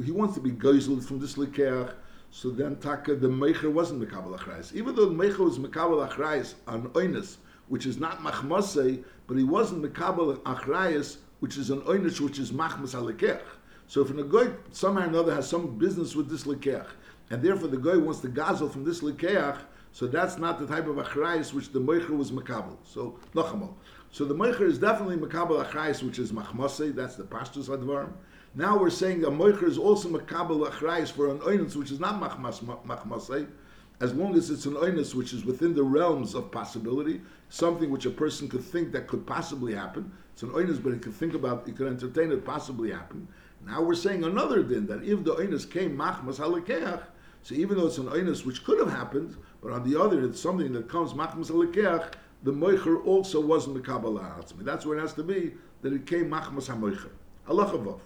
he 0.04 0.12
wants 0.12 0.34
to 0.34 0.40
be 0.40 0.50
gozled 0.50 1.04
from 1.04 1.18
this 1.18 1.34
likeach, 1.34 1.94
so 2.30 2.50
then 2.50 2.76
taka 2.76 3.16
the 3.16 3.28
mecher 3.28 3.72
wasn't 3.72 4.00
mekabel 4.00 4.38
achrayis. 4.38 4.72
Even 4.72 4.94
though 4.94 5.06
the 5.06 5.14
mecher 5.14 5.38
was 5.38 5.58
mekabel 5.58 6.08
achrayis 6.08 6.54
on 6.68 6.88
oinus, 6.90 7.38
which 7.68 7.86
is 7.86 7.98
not 7.98 8.20
machmasei, 8.20 9.02
but 9.26 9.36
he 9.36 9.42
wasn't 9.42 9.82
mekabel 9.82 10.38
achrayis, 10.42 11.16
which 11.40 11.56
is 11.56 11.70
an 11.70 11.80
oinus, 11.82 12.20
which 12.20 12.38
is 12.38 12.52
machmas 12.52 12.94
halikeach. 12.94 13.42
So 13.86 14.02
if 14.02 14.10
a 14.10 14.24
guy 14.24 14.52
somehow 14.72 15.02
or 15.02 15.08
another 15.08 15.34
has 15.34 15.48
some 15.48 15.78
business 15.78 16.14
with 16.16 16.28
this 16.28 16.44
likeach, 16.44 16.86
and 17.30 17.42
therefore 17.42 17.68
the 17.68 17.76
guy 17.76 17.96
wants 17.96 18.20
to 18.20 18.28
gazel 18.28 18.70
from 18.70 18.84
this 18.84 19.00
likeach, 19.00 19.58
so 19.92 20.06
that's 20.06 20.38
not 20.38 20.58
the 20.58 20.66
type 20.66 20.88
of 20.88 20.96
achrayis 20.96 21.52
which 21.52 21.70
the 21.70 21.80
moicher 21.80 22.10
was 22.10 22.32
makabel. 22.32 22.76
So 22.84 23.18
nochamo. 23.34 23.74
So 24.10 24.24
the 24.24 24.34
moicher 24.34 24.62
is 24.62 24.78
definitely 24.78 25.16
makabel 25.16 25.64
achrayis, 25.64 26.02
which 26.02 26.18
is 26.18 26.32
machmase. 26.32 26.94
That's 26.94 27.14
the 27.16 27.22
pashtus 27.22 27.68
advarim. 27.68 28.12
Now 28.56 28.78
we're 28.78 28.90
saying 28.90 29.24
a 29.24 29.30
moicher 29.30 29.64
is 29.64 29.78
also 29.78 30.08
makabel 30.08 30.68
achrayis 30.68 31.12
for 31.12 31.30
an 31.30 31.38
oinus 31.40 31.76
which 31.76 31.90
is 31.90 32.00
not 32.00 32.20
machmase, 32.20 33.46
as 34.00 34.12
long 34.14 34.34
as 34.34 34.50
it's 34.50 34.66
an 34.66 34.74
oinus 34.74 35.14
which 35.14 35.32
is 35.32 35.44
within 35.44 35.74
the 35.74 35.82
realms 35.82 36.34
of 36.34 36.50
possibility, 36.50 37.20
something 37.48 37.90
which 37.90 38.06
a 38.06 38.10
person 38.10 38.48
could 38.48 38.64
think 38.64 38.90
that 38.90 39.06
could 39.06 39.24
possibly 39.24 39.74
happen. 39.74 40.10
It's 40.32 40.42
an 40.42 40.50
oinus, 40.50 40.82
but 40.82 40.92
he 40.92 40.98
could 40.98 41.14
think 41.14 41.34
about, 41.34 41.66
he 41.66 41.72
could 41.72 41.86
entertain 41.86 42.32
it 42.32 42.44
possibly 42.44 42.90
happen. 42.90 43.28
Now 43.66 43.82
we're 43.82 43.94
saying 43.94 44.24
another 44.24 44.62
din 44.62 44.86
that 44.86 45.02
if 45.02 45.24
the 45.24 45.34
oinus 45.34 45.68
came 45.68 45.96
machmas 45.96 46.36
halakeach, 46.36 47.02
so 47.42 47.54
even 47.54 47.78
though 47.78 47.86
it's 47.86 47.98
an 47.98 48.06
oinus 48.06 48.44
which 48.44 48.64
could 48.64 48.78
have 48.78 48.90
happened, 48.90 49.36
but 49.62 49.72
on 49.72 49.88
the 49.88 50.00
other, 50.00 50.24
it's 50.24 50.40
something 50.40 50.72
that 50.72 50.88
comes 50.88 51.12
machmas 51.12 51.50
alekeach. 51.50 52.12
The 52.42 52.52
moicher 52.52 53.04
also 53.06 53.40
wasn't 53.40 53.76
the 53.76 53.80
kabbalah 53.80 54.36
atzmi. 54.38 54.64
That's 54.64 54.84
where 54.84 54.98
it 54.98 55.00
has 55.00 55.14
to 55.14 55.22
be 55.22 55.54
that 55.80 55.92
it 55.92 56.06
came 56.06 56.28
machmas 56.30 56.68
hamoicher. 56.68 57.10
Halachavov. 57.48 58.00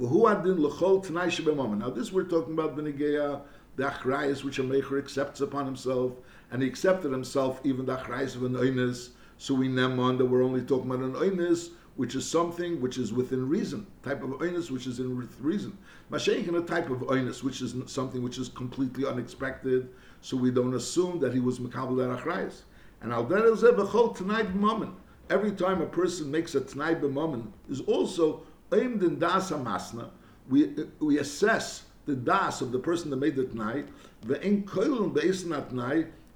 V'hu 0.00 0.30
adin 0.30 0.62
l'chol 0.62 1.04
t'nai 1.04 1.26
shebemama. 1.26 1.78
Now 1.78 1.90
this 1.90 2.12
we're 2.12 2.24
talking 2.24 2.54
about 2.54 2.76
b'negeya 2.76 3.42
the 3.76 3.84
achrayis 3.84 4.42
which 4.42 4.58
a 4.58 4.62
mecher 4.62 4.98
accepts 4.98 5.40
upon 5.40 5.66
himself, 5.66 6.12
and 6.50 6.62
he 6.62 6.68
accepted 6.68 7.12
himself 7.12 7.60
even 7.64 7.86
the 7.86 7.96
achrayis 7.96 8.34
of 8.36 8.44
an 8.44 8.54
oinus. 8.54 9.10
So 9.36 9.54
we 9.54 9.68
nemon 9.68 10.18
that 10.18 10.26
we're 10.26 10.42
only 10.42 10.62
talking 10.62 10.90
about 10.90 11.04
an 11.04 11.12
oinus 11.12 11.70
which 11.98 12.14
is 12.14 12.24
something 12.24 12.80
which 12.80 12.96
is 12.96 13.12
within 13.12 13.48
reason, 13.48 13.84
type 14.04 14.22
of 14.22 14.30
oinus 14.30 14.70
which 14.70 14.86
is 14.86 15.00
in 15.00 15.28
reason. 15.40 15.76
Mashiach 16.12 16.46
a 16.56 16.60
type 16.64 16.90
of 16.90 16.98
oinus 16.98 17.42
which 17.42 17.60
is 17.60 17.74
something 17.86 18.22
which 18.22 18.38
is 18.38 18.48
completely 18.50 19.04
unexpected, 19.04 19.88
so 20.20 20.36
we 20.36 20.52
don't 20.52 20.74
assume 20.74 21.18
that 21.18 21.34
he 21.34 21.40
was 21.40 21.58
Mekabel 21.58 22.16
Achrayas. 22.16 22.60
And 23.00 23.12
al 23.12 23.26
b'chol 23.26 24.16
tonight 24.16 24.54
b'momen. 24.54 24.94
Every 25.28 25.50
time 25.50 25.82
a 25.82 25.86
person 25.86 26.30
makes 26.30 26.54
a 26.54 26.60
tonight 26.60 27.02
b'momen 27.02 27.48
is 27.68 27.80
also 27.80 28.44
aimed 28.72 29.02
in 29.02 29.18
das 29.18 29.50
masna. 29.50 30.10
We 30.48 30.66
uh, 30.66 30.84
we 31.00 31.18
assess 31.18 31.82
the 32.06 32.14
das 32.14 32.60
of 32.60 32.70
the 32.70 32.78
person 32.78 33.10
that 33.10 33.16
made 33.16 33.34
the 33.34 33.46
tonight. 33.46 33.88
Koilun 34.24 35.16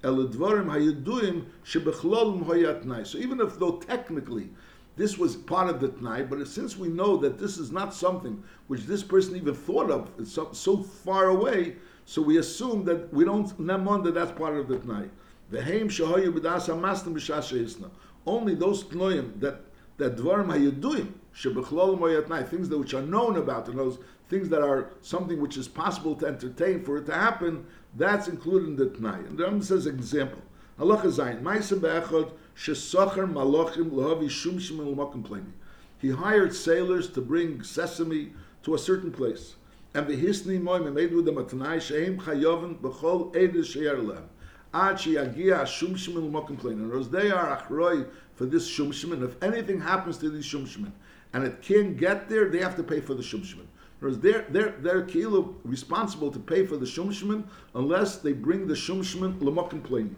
el 0.03 0.15
dvarim 0.27 0.65
hayeduim 0.65 1.45
shebechlolum 1.63 2.43
hayatnai. 2.43 3.07
So 3.07 3.17
even 3.17 3.39
if 3.39 3.57
though 3.57 3.77
technically 3.77 4.49
this 4.95 5.17
was 5.17 5.35
part 5.35 5.69
of 5.69 5.79
the 5.79 5.89
tonight, 5.89 6.29
but 6.29 6.47
since 6.47 6.77
we 6.77 6.87
know 6.87 7.17
that 7.17 7.39
this 7.39 7.57
is 7.57 7.71
not 7.71 7.93
something 7.93 8.43
which 8.67 8.81
this 8.83 9.03
person 9.03 9.35
even 9.35 9.55
thought 9.55 9.89
of, 9.89 10.11
it's 10.19 10.31
so, 10.31 10.51
so 10.53 10.83
far 10.83 11.29
away, 11.29 11.75
so 12.05 12.21
we 12.21 12.37
assume 12.37 12.85
that 12.85 13.11
we 13.13 13.25
don't 13.25 13.57
nemon 13.59 14.03
that 14.03 14.13
that's 14.13 14.31
part 14.31 14.55
of 14.57 14.67
the 14.67 14.77
tonight. 14.77 15.09
Vehem 15.51 15.85
shahoyu 15.85 16.31
b'dasa 16.37 16.79
masnim 16.79 17.13
b'shasha 17.13 17.89
Only 18.25 18.55
those 18.55 18.83
tnoim 18.83 19.39
that 19.39 19.61
that 19.97 20.15
dvarim 20.15 20.47
hayuduim 20.47 21.13
shebechlol 21.35 21.97
moyatnai 21.97 22.47
things 22.47 22.69
that 22.69 22.77
which 22.77 22.93
are 22.93 23.01
known 23.01 23.37
about 23.37 23.67
and 23.67 23.77
those 23.77 23.99
things 24.29 24.49
that 24.49 24.61
are 24.61 24.89
something 25.01 25.39
which 25.41 25.57
is 25.57 25.67
possible 25.67 26.15
to 26.15 26.25
entertain 26.25 26.83
for 26.83 26.97
it 26.97 27.05
to 27.05 27.13
happen. 27.13 27.65
That's 27.95 28.27
included 28.27 28.69
in 28.69 28.75
the 28.75 28.89
tonight. 28.89 29.25
And 29.25 29.37
the 29.37 29.43
Rambam 29.43 29.63
says 29.63 29.85
example. 29.85 30.41
Be'echad 30.79 32.31
shesacher 32.57 33.31
malachim 33.31 33.91
lahavi 33.91 34.29
shum 34.29 34.57
pleni. 34.57 35.51
He 35.99 36.09
hired 36.09 36.53
sailors 36.53 37.09
to 37.11 37.21
bring 37.21 37.63
sesame 37.63 38.33
to 38.63 38.75
a 38.75 38.77
certain 38.77 39.11
place. 39.11 39.55
And 39.93 40.07
the 40.07 40.17
hisni 40.17 40.61
moim 40.61 40.91
made 40.93 41.13
with 41.13 41.25
them 41.25 41.37
a 41.37 41.43
tanai 41.43 41.77
sheim 41.77 42.17
chayoven 42.17 42.77
b'chol 42.79 43.33
edus 43.35 43.75
sheyer 43.75 44.03
lehem. 44.03 44.25
Ad 44.73 44.97
sheyagia 44.97 45.65
shum 45.67 45.95
shemel 45.95 46.29
mokim 46.31 46.57
pleni. 46.57 46.73
In 46.73 46.91
other 46.91 47.03
they 47.03 47.31
are 47.31 47.57
achroi 47.57 48.07
for 48.35 48.45
this 48.45 48.67
shum 48.67 48.91
shemen. 48.91 49.23
If 49.23 49.41
anything 49.43 49.79
happens 49.79 50.17
to 50.17 50.29
these 50.29 50.45
shum 50.45 50.65
shemen 50.65 50.91
and 51.33 51.43
it 51.43 51.61
can't 51.61 51.95
get 51.95 52.27
there, 52.27 52.49
they 52.49 52.59
have 52.59 52.75
to 52.77 52.83
pay 52.83 52.99
for 52.99 53.13
the 53.13 53.23
shum 53.23 53.41
shemen. 53.41 53.67
In 54.01 54.07
other 54.09 54.17
words, 54.17 54.19
they're, 54.19 54.45
they're, 54.49 54.75
they're 54.79 55.43
responsible 55.63 56.31
to 56.31 56.39
pay 56.39 56.65
for 56.65 56.75
the 56.77 56.85
shum 56.85 57.11
shemen 57.11 57.43
unless 57.75 58.17
they 58.17 58.33
bring 58.33 58.67
the 58.67 58.75
shum 58.75 59.01
shemen 59.01 59.39
l'mokim 59.41 59.81
pleni. 59.81 60.15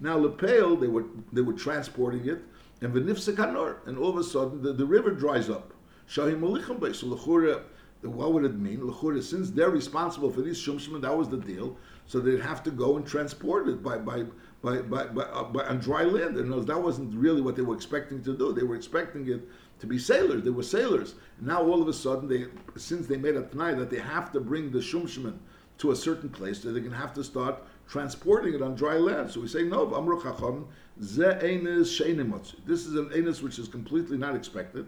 Now 0.00 0.18
Lepel, 0.18 0.76
they 0.76 0.88
were 0.88 1.04
they 1.32 1.40
were 1.40 1.54
transporting 1.54 2.26
it, 2.28 2.42
and 2.80 2.92
Venifsekanor, 2.92 3.86
and 3.86 3.98
all 3.98 4.10
of 4.10 4.16
a 4.16 4.24
sudden 4.24 4.62
the, 4.62 4.72
the 4.72 4.86
river 4.86 5.10
dries 5.10 5.48
up. 5.48 5.72
Shahim 6.08 6.40
Malicham 6.40 6.94
So 6.94 7.06
Lechura, 7.08 7.62
what 8.02 8.32
would 8.32 8.44
it 8.44 8.58
mean? 8.58 8.80
Lechura, 8.80 9.22
since 9.22 9.50
they're 9.50 9.70
responsible 9.70 10.30
for 10.30 10.42
these 10.42 10.58
shumshman, 10.58 11.00
that 11.02 11.16
was 11.16 11.28
the 11.28 11.38
deal. 11.38 11.76
So 12.06 12.20
they'd 12.20 12.40
have 12.40 12.62
to 12.64 12.70
go 12.70 12.96
and 12.96 13.06
transport 13.06 13.68
it 13.68 13.82
by 13.82 13.98
by 13.98 14.24
by 14.62 14.82
by, 14.82 15.06
by, 15.06 15.22
uh, 15.22 15.44
by 15.44 15.64
on 15.64 15.78
dry 15.78 16.04
land. 16.04 16.36
And 16.36 16.66
that 16.66 16.82
wasn't 16.82 17.14
really 17.14 17.40
what 17.40 17.56
they 17.56 17.62
were 17.62 17.74
expecting 17.74 18.22
to 18.24 18.36
do. 18.36 18.52
They 18.52 18.62
were 18.62 18.76
expecting 18.76 19.28
it 19.28 19.48
to 19.80 19.86
be 19.86 19.98
sailors. 19.98 20.42
They 20.44 20.50
were 20.50 20.62
sailors. 20.62 21.14
And 21.38 21.46
now 21.46 21.62
all 21.62 21.80
of 21.82 21.88
a 21.88 21.92
sudden, 21.92 22.28
they 22.28 22.46
since 22.78 23.06
they 23.06 23.16
made 23.16 23.36
a 23.36 23.42
tonight 23.42 23.74
that 23.74 23.90
they 23.90 23.98
have 23.98 24.30
to 24.32 24.40
bring 24.40 24.70
the 24.70 24.78
shumshman 24.78 25.38
to 25.78 25.90
a 25.90 25.96
certain 25.96 26.30
place, 26.30 26.62
so 26.62 26.72
they're 26.72 26.80
going 26.80 26.92
to 26.92 26.98
have 26.98 27.12
to 27.14 27.24
start 27.24 27.62
transporting 27.88 28.54
it 28.54 28.62
on 28.62 28.74
dry 28.74 28.96
land. 28.96 29.30
So 29.30 29.40
we 29.40 29.48
say, 29.48 29.62
no, 29.62 29.94
Amru 29.94 30.22
Chacham, 30.22 30.66
This 30.96 31.18
is 31.18 32.94
an 32.94 33.10
enes 33.10 33.42
which 33.42 33.58
is 33.58 33.68
completely 33.68 34.18
not 34.18 34.34
expected. 34.34 34.86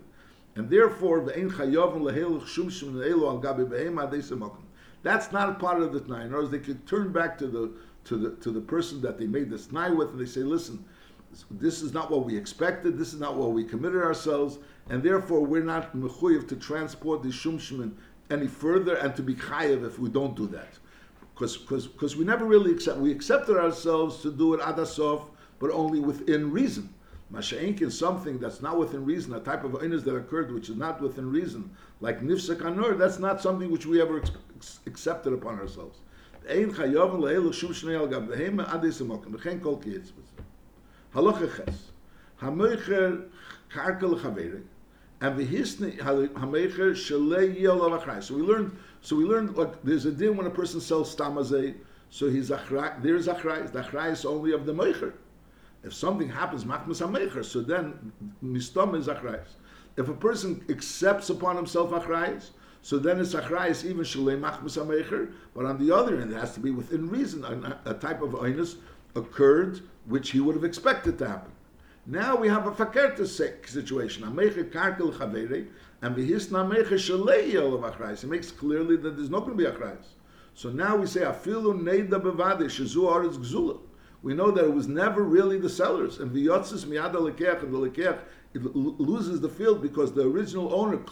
And 0.56 0.68
therefore, 0.68 1.20
the 1.20 1.36
ein 1.36 1.50
lehel 1.50 2.44
shum 2.46 2.68
shum 2.68 3.00
elo 3.00 3.28
al 3.30 3.40
gabi 3.40 3.66
behema 3.66 4.10
deisemakim. 4.12 4.62
That's 5.02 5.30
not 5.30 5.48
a 5.50 5.54
part 5.54 5.80
of 5.80 5.92
the 5.92 6.00
tnai. 6.00 6.22
In 6.22 6.28
other 6.28 6.38
words, 6.38 6.50
they 6.50 6.58
could 6.58 6.84
turn 6.86 7.12
back 7.12 7.38
to 7.38 7.46
the 7.46 7.72
to 8.04 8.16
the 8.16 8.30
to 8.42 8.50
the 8.50 8.60
person 8.60 9.00
that 9.02 9.18
they 9.18 9.26
made 9.26 9.50
this 9.50 9.68
tnai 9.68 9.94
with, 9.94 10.08
and 10.08 10.20
they 10.20 10.26
say, 10.26 10.40
listen, 10.40 10.84
this 11.50 11.82
is 11.82 11.92
not 11.92 12.10
what 12.10 12.24
we 12.24 12.36
expected. 12.36 12.98
This 12.98 13.14
is 13.14 13.20
not 13.20 13.36
what 13.36 13.52
we 13.52 13.62
committed 13.62 14.02
ourselves, 14.02 14.58
and 14.88 15.00
therefore 15.00 15.44
we're 15.44 15.62
not 15.62 15.94
mechuyev 15.94 16.48
to 16.48 16.56
transport 16.56 17.22
the 17.22 17.28
shumshmin 17.28 17.92
any 18.30 18.48
further 18.48 18.96
and 18.96 19.14
to 19.14 19.22
be 19.22 19.34
chayev 19.34 19.86
if 19.86 19.98
we 19.98 20.08
don't 20.08 20.34
do 20.36 20.46
that 20.48 20.78
because 21.38 22.16
we 22.16 22.24
never 22.24 22.44
really 22.44 22.72
accept 22.72 22.98
we 22.98 23.12
accepted 23.12 23.56
ourselves 23.56 24.22
to 24.22 24.32
do 24.32 24.54
it 24.54 24.60
adasov, 24.60 25.26
but 25.58 25.70
only 25.70 26.00
within 26.00 26.50
reason. 26.50 26.92
Masha'ink 27.32 27.82
is 27.82 27.98
something 27.98 28.38
that's 28.38 28.62
not 28.62 28.78
within 28.78 29.04
reason, 29.04 29.34
a 29.34 29.40
type 29.40 29.62
of 29.62 29.72
oinus 29.72 30.02
that 30.04 30.16
occurred 30.16 30.52
which 30.52 30.70
is 30.70 30.76
not 30.76 31.00
within 31.00 31.30
reason, 31.30 31.70
like 32.00 32.22
nifsek 32.22 32.62
anur, 32.62 32.96
that's 32.96 33.18
not 33.18 33.42
something 33.42 33.70
which 33.70 33.84
we 33.84 34.00
ever 34.00 34.18
ex- 34.18 34.80
accepted 34.86 35.34
upon 35.34 35.58
ourselves. 35.58 35.98
So 36.48 36.54
we 48.34 48.42
learned 48.42 48.78
so 49.00 49.16
we 49.16 49.24
learned 49.24 49.56
like 49.56 49.82
there's 49.82 50.06
a 50.06 50.12
din 50.12 50.36
when 50.36 50.46
a 50.46 50.50
person 50.50 50.80
sells 50.80 51.14
stamazay, 51.14 51.74
so 52.10 52.28
he's 52.28 52.50
achrai, 52.50 53.00
there's 53.02 53.26
achrai, 53.26 53.70
the 53.70 53.82
achrai 53.82 54.12
is 54.12 54.24
only 54.24 54.52
of 54.52 54.66
the 54.66 54.72
meicher. 54.72 55.12
If 55.84 55.94
something 55.94 56.28
happens, 56.28 56.64
machmas 56.64 57.00
ha 57.00 57.42
so 57.42 57.60
then 57.60 58.12
mistom 58.42 58.96
is 58.96 59.06
achrai. 59.06 59.40
If 59.96 60.08
a 60.08 60.14
person 60.14 60.64
accepts 60.68 61.30
upon 61.30 61.56
himself 61.56 61.90
achrais, 61.90 62.50
so 62.82 62.98
then 62.98 63.20
it's 63.20 63.34
achrais 63.34 63.84
even 63.84 64.04
shalei 64.04 64.38
machmas 64.38 65.32
but 65.54 65.64
on 65.64 65.78
the 65.84 65.94
other 65.94 66.18
hand, 66.18 66.32
it 66.32 66.36
has 66.36 66.54
to 66.54 66.60
be 66.60 66.70
within 66.70 67.08
reason. 67.08 67.44
A, 67.44 67.90
a 67.90 67.94
type 67.94 68.22
of 68.22 68.30
oinus 68.30 68.76
occurred 69.14 69.80
which 70.06 70.30
he 70.30 70.40
would 70.40 70.54
have 70.54 70.64
expected 70.64 71.18
to 71.18 71.28
happen. 71.28 71.52
Now 72.10 72.36
we 72.36 72.48
have 72.48 72.66
a 72.66 72.70
fakerta 72.70 73.26
situation. 73.26 74.24
Ameche 74.24 74.72
karkel 74.72 75.12
chavere, 75.12 75.66
and 76.00 76.16
v'hisna 76.16 76.66
ameche 76.66 76.94
shalei 76.94 77.52
yel 77.52 77.74
of 77.74 77.82
achrais. 77.82 78.24
It 78.24 78.30
makes 78.30 78.50
clearly 78.50 78.96
that 78.96 79.18
there's 79.18 79.28
not 79.28 79.40
going 79.44 79.58
to 79.58 79.62
be 79.62 79.70
achrais. 79.70 80.06
So 80.54 80.70
now 80.70 80.96
we 80.96 81.06
say 81.06 81.20
afilu 81.20 81.78
neida 81.78 82.18
bevade 82.18 82.62
shezu 82.62 83.12
aretz 83.12 83.36
gzula. 83.36 83.78
We 84.22 84.32
know 84.32 84.50
that 84.50 84.64
it 84.64 84.72
was 84.72 84.88
never 84.88 85.22
really 85.22 85.58
the 85.58 85.68
sellers, 85.68 86.18
and 86.18 86.34
v'yotzis 86.34 86.86
miyada 86.86 87.16
lekech, 87.16 87.62
and 87.62 87.74
the 87.74 87.78
lekech 87.78 88.18
it 88.54 88.64
loses 88.74 89.42
the 89.42 89.50
field 89.50 89.82
because 89.82 90.14
the 90.14 90.22
original 90.22 90.72
owner 90.72 91.04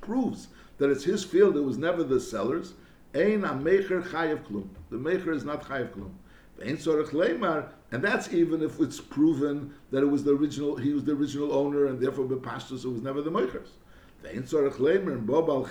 proves 0.00 0.48
that 0.78 0.90
it's 0.90 1.04
his 1.04 1.22
field. 1.22 1.56
It 1.56 1.60
was 1.60 1.78
never 1.78 2.02
the 2.02 2.18
sellers. 2.18 2.74
Ein 3.14 3.42
amecher 3.42 4.02
chayev 4.02 4.44
klum. 4.48 4.68
The 4.90 4.96
mecher 4.96 5.32
is 5.32 5.44
not 5.44 5.62
chayev 5.62 5.90
klum. 5.90 6.10
And 6.58 8.02
that's 8.02 8.32
even 8.32 8.62
if 8.62 8.80
it's 8.80 9.00
proven 9.00 9.74
that 9.90 10.02
it 10.02 10.06
was 10.06 10.24
the 10.24 10.32
original. 10.32 10.76
He 10.76 10.92
was 10.92 11.04
the 11.04 11.12
original 11.12 11.52
owner, 11.52 11.86
and 11.86 12.00
therefore 12.00 12.24
bepashtus 12.24 12.84
it 12.84 12.88
was 12.88 13.02
never 13.02 13.20
the 13.20 13.30
mechers. 13.30 13.68
Ein 14.24 14.42
sorach 14.42 14.78
and 15.06 15.26
bob 15.26 15.48
al. 15.48 15.64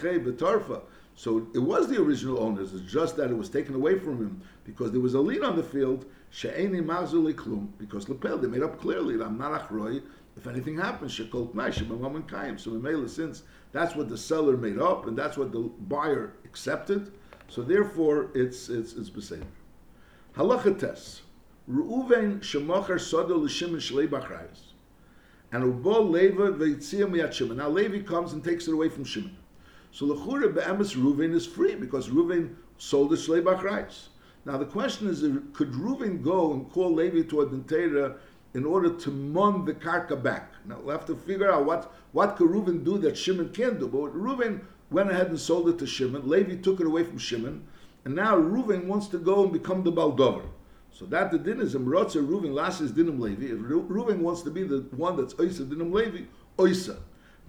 So 1.18 1.48
it 1.54 1.60
was 1.60 1.88
the 1.88 2.02
original 2.02 2.40
owners. 2.40 2.74
It's 2.74 2.92
just 2.92 3.16
that 3.18 3.32
it 3.32 3.38
was 3.38 3.50
taken 3.50 3.74
away 3.74 3.98
from 3.98 4.18
him 4.18 4.42
because 4.66 4.92
there 4.92 5.02
was 5.02 5.14
a 5.14 5.20
lien 5.20 5.44
on 5.44 5.56
the 5.56 5.64
field. 5.64 6.06
She'eni 6.30 6.82
mazuli 6.82 7.68
because 7.78 8.10
lepel 8.10 8.38
they 8.38 8.48
made 8.48 8.64
up 8.64 8.80
clearly 8.80 9.16
that 9.18 9.26
I'm 9.26 9.38
not 9.38 9.70
achroi. 9.70 10.04
If 10.36 10.48
anything 10.48 10.78
happens, 10.78 11.18
shekol 11.18 11.54
tnai 11.54 11.74
shemamam 11.74 12.28
kayim. 12.28 12.60
So 12.60 12.72
Mimela, 12.72 13.10
since 13.10 13.44
that's 13.72 13.96
what 13.96 14.10
the 14.10 14.18
seller 14.18 14.58
made 14.58 14.78
up 14.78 15.08
and 15.08 15.18
that's 15.18 15.38
what 15.38 15.54
the 15.54 15.60
buyer 15.60 16.34
accepted, 16.44 17.14
so 17.48 17.62
therefore 17.62 18.32
it's 18.36 18.68
it's 18.70 18.94
it's 18.94 19.10
beseder. 19.10 19.46
Halacha 20.36 20.78
tes. 20.78 21.22
Reuven 21.70 22.42
shemocher 22.42 23.00
sodo 23.00 23.38
l'shimon 23.38 23.78
shlei 23.78 24.08
bachrayis. 24.08 24.74
And 25.52 25.64
ubol 25.64 26.10
leva 26.12 26.52
veitzia 26.52 27.08
miyat 27.08 27.32
Shimon. 27.32 27.58
Now 27.58 27.70
Levi 27.70 28.02
comes 28.02 28.34
and 28.34 28.44
takes 28.44 28.68
it 28.68 28.74
away 28.74 28.90
from 28.90 29.06
Shimon. 29.06 29.38
So 29.92 30.06
l'chure 30.06 30.50
be'emes 30.50 30.96
Reuven 30.96 31.34
is 31.34 31.46
free 31.46 31.76
because 31.76 32.10
Reuven 32.10 32.56
sold 32.78 33.12
the 33.12 33.16
shlei. 33.16 33.94
Now 34.44 34.58
the 34.58 34.66
question 34.66 35.08
is, 35.08 35.22
could 35.54 35.72
Reuven 35.72 36.22
go 36.22 36.54
and 36.54 36.70
call 36.70 36.94
Levi 36.94 37.22
to 37.30 37.42
a 37.42 38.16
in 38.58 38.66
order 38.66 38.90
to 38.90 39.12
mon 39.12 39.64
the 39.64 39.74
karka 39.74 40.22
back? 40.22 40.52
Now 40.66 40.80
we'll 40.82 40.98
have 40.98 41.06
to 41.06 41.16
figure 41.16 41.50
out 41.50 41.66
what 41.66 41.94
what 42.12 42.36
could 42.36 42.50
Reuven 42.50 42.84
do 42.84 42.98
that 42.98 43.18
Shimon 43.18 43.50
can't 43.54 43.80
do. 43.80 43.88
But 43.88 44.14
Reuven 44.14 44.62
went 44.92 45.10
ahead 45.10 45.28
and 45.28 45.40
sold 45.40 45.70
it 45.70 45.80
to 45.80 45.88
Shimon. 45.88 46.28
Levi 46.28 46.58
took 46.58 46.82
it 46.82 46.88
away 46.88 47.06
from 47.06 47.18
Shimon. 47.18 47.66
And 48.06 48.16
now 48.16 48.38
Reuven 48.38 48.86
wants 48.86 49.08
to 49.08 49.18
go 49.18 49.44
and 49.44 49.52
become 49.52 49.84
the 49.84 49.92
Baldover. 49.92 50.46
So 50.92 51.06
that 51.08 51.32
the 51.32 51.38
din 51.38 51.60
is 51.60 51.76
Rotzer 51.76 52.26
Reuven 52.26 52.54
lasses 52.54 52.92
dinim 52.92 53.20
Levi. 53.20 53.46
If 53.46 53.60
Reuven 53.60 54.20
wants 54.20 54.44
to 54.44 54.52
be 54.52 54.64
the 54.64 54.86
one 54.96 55.18
that's 55.18 55.34
Oisa 55.34 55.68
dinim 55.68 55.92
Levi, 55.92 56.24
Oisa. 56.58 56.98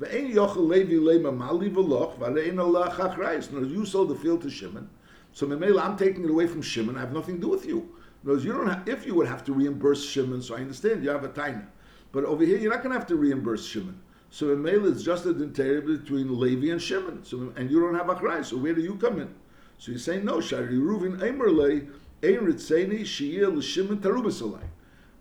Ve'en 0.00 0.34
yochel 0.34 0.68
Levi 0.68 0.94
lema 0.94 1.36
mali 1.36 1.70
v'loch 1.70 2.18
v'arein 2.18 2.58
Allah 2.58 2.90
chachrayis. 2.90 3.52
No, 3.52 3.60
you 3.60 3.86
sold 3.86 4.08
the 4.08 4.16
field 4.16 4.42
to 4.42 4.50
Shimon. 4.50 4.88
So 5.32 5.46
Memela, 5.46 5.82
I'm 5.84 5.98
taking 5.98 6.24
it 6.24 6.30
away 6.30 6.46
from 6.46 6.62
Shimon. 6.62 6.96
I 6.96 7.00
have 7.00 7.12
nothing 7.12 7.34
to 7.36 7.40
do 7.42 7.48
with 7.48 7.66
you. 7.66 7.94
Because 8.24 8.42
you 8.42 8.52
don't 8.52 8.66
have, 8.66 8.88
if 8.88 9.06
you 9.06 9.14
would 9.14 9.28
have 9.28 9.44
to 9.44 9.52
reimburse 9.52 10.02
Shimon, 10.02 10.40
so 10.40 10.56
I 10.56 10.60
understand 10.60 11.04
you 11.04 11.10
have 11.10 11.24
a 11.24 11.28
taina. 11.28 11.66
But 12.10 12.24
over 12.24 12.42
here, 12.42 12.56
you're 12.56 12.72
not 12.72 12.82
going 12.82 12.92
to 12.92 12.98
have 12.98 13.06
to 13.08 13.16
reimburse 13.16 13.66
Shimon. 13.66 14.00
So 14.30 14.46
Memela, 14.46 14.90
it's 14.90 15.02
just 15.02 15.26
a 15.26 15.34
dinteria 15.34 15.86
between 15.86 16.40
Levi 16.40 16.72
and 16.72 16.80
Shimon. 16.80 17.22
So, 17.22 17.52
and 17.54 17.70
you 17.70 17.80
don't 17.80 17.94
have 17.94 18.08
a 18.08 18.14
chrayis. 18.14 18.46
So 18.46 18.56
where 18.56 18.72
do 18.72 18.80
you 18.80 18.96
come 18.96 19.20
in? 19.20 19.34
So 19.78 19.92
he's 19.92 20.04
saying, 20.04 20.24
no, 20.24 20.40
Shari 20.40 20.76
Ruvin 20.76 21.18
Emerle, 21.20 21.88
Ein 22.22 22.46
Ritzeni, 22.46 23.02
Shia 23.02 23.54
L'Shimon 23.54 24.00
Tarubasalai. 24.00 24.62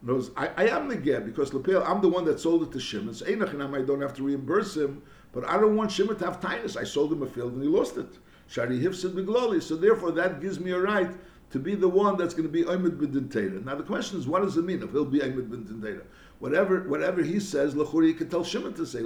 Knows, 0.02 0.32
I, 0.38 0.50
I 0.56 0.68
am 0.68 0.88
the 0.88 0.96
get 0.96 1.26
because 1.26 1.54
Lepel, 1.54 1.84
I'm 1.84 2.02
the 2.02 2.10
one 2.10 2.26
that 2.26 2.40
sold 2.40 2.64
it 2.64 2.72
to 2.74 2.80
Shimon. 2.80 3.14
So 3.14 3.26
Einachinam, 3.26 3.76
I 3.76 3.86
don't 3.86 4.02
have 4.02 4.14
to 4.16 4.24
reimburse 4.24 4.78
him, 4.78 5.02
but 5.34 5.44
I 5.46 5.60
don't 5.60 5.76
want 5.76 5.92
Shimon 5.92 6.18
to 6.18 6.26
have 6.26 6.40
tinus. 6.40 6.78
I 6.78 6.84
sold 6.84 7.12
him 7.12 7.24
a 7.24 7.28
field 7.28 7.54
and 7.54 7.64
he 7.64 7.68
lost 7.68 7.98
it. 7.98 8.08
Shari 8.48 8.80
Hifsid 8.80 9.14
Begloli. 9.14 9.62
So 9.62 9.76
therefore, 9.76 10.12
that 10.12 10.42
gives 10.42 10.60
me 10.60 10.72
a 10.72 10.80
right 10.80 11.10
to 11.52 11.60
be 11.60 11.74
the 11.74 11.88
one 11.88 12.18
that's 12.18 12.34
going 12.34 12.48
to 12.48 12.52
be 12.52 12.64
Oymed 12.64 12.98
B'Din 12.98 13.64
Now 13.66 13.76
the 13.76 13.84
question 13.84 14.20
is, 14.20 14.28
what 14.28 14.42
does 14.42 14.58
it 14.58 14.66
mean 14.66 14.84
if 14.84 14.92
he'll 14.92 15.06
be 15.06 15.20
Oymed 15.20 15.50
B'Din 15.50 16.02
Whatever, 16.40 16.82
whatever 16.90 17.24
he 17.24 17.40
says, 17.40 17.74
Lachuri, 17.76 18.16
can 18.18 18.30
tell 18.30 18.44
Shimon 18.44 18.74
to 18.74 18.86
say, 18.86 19.00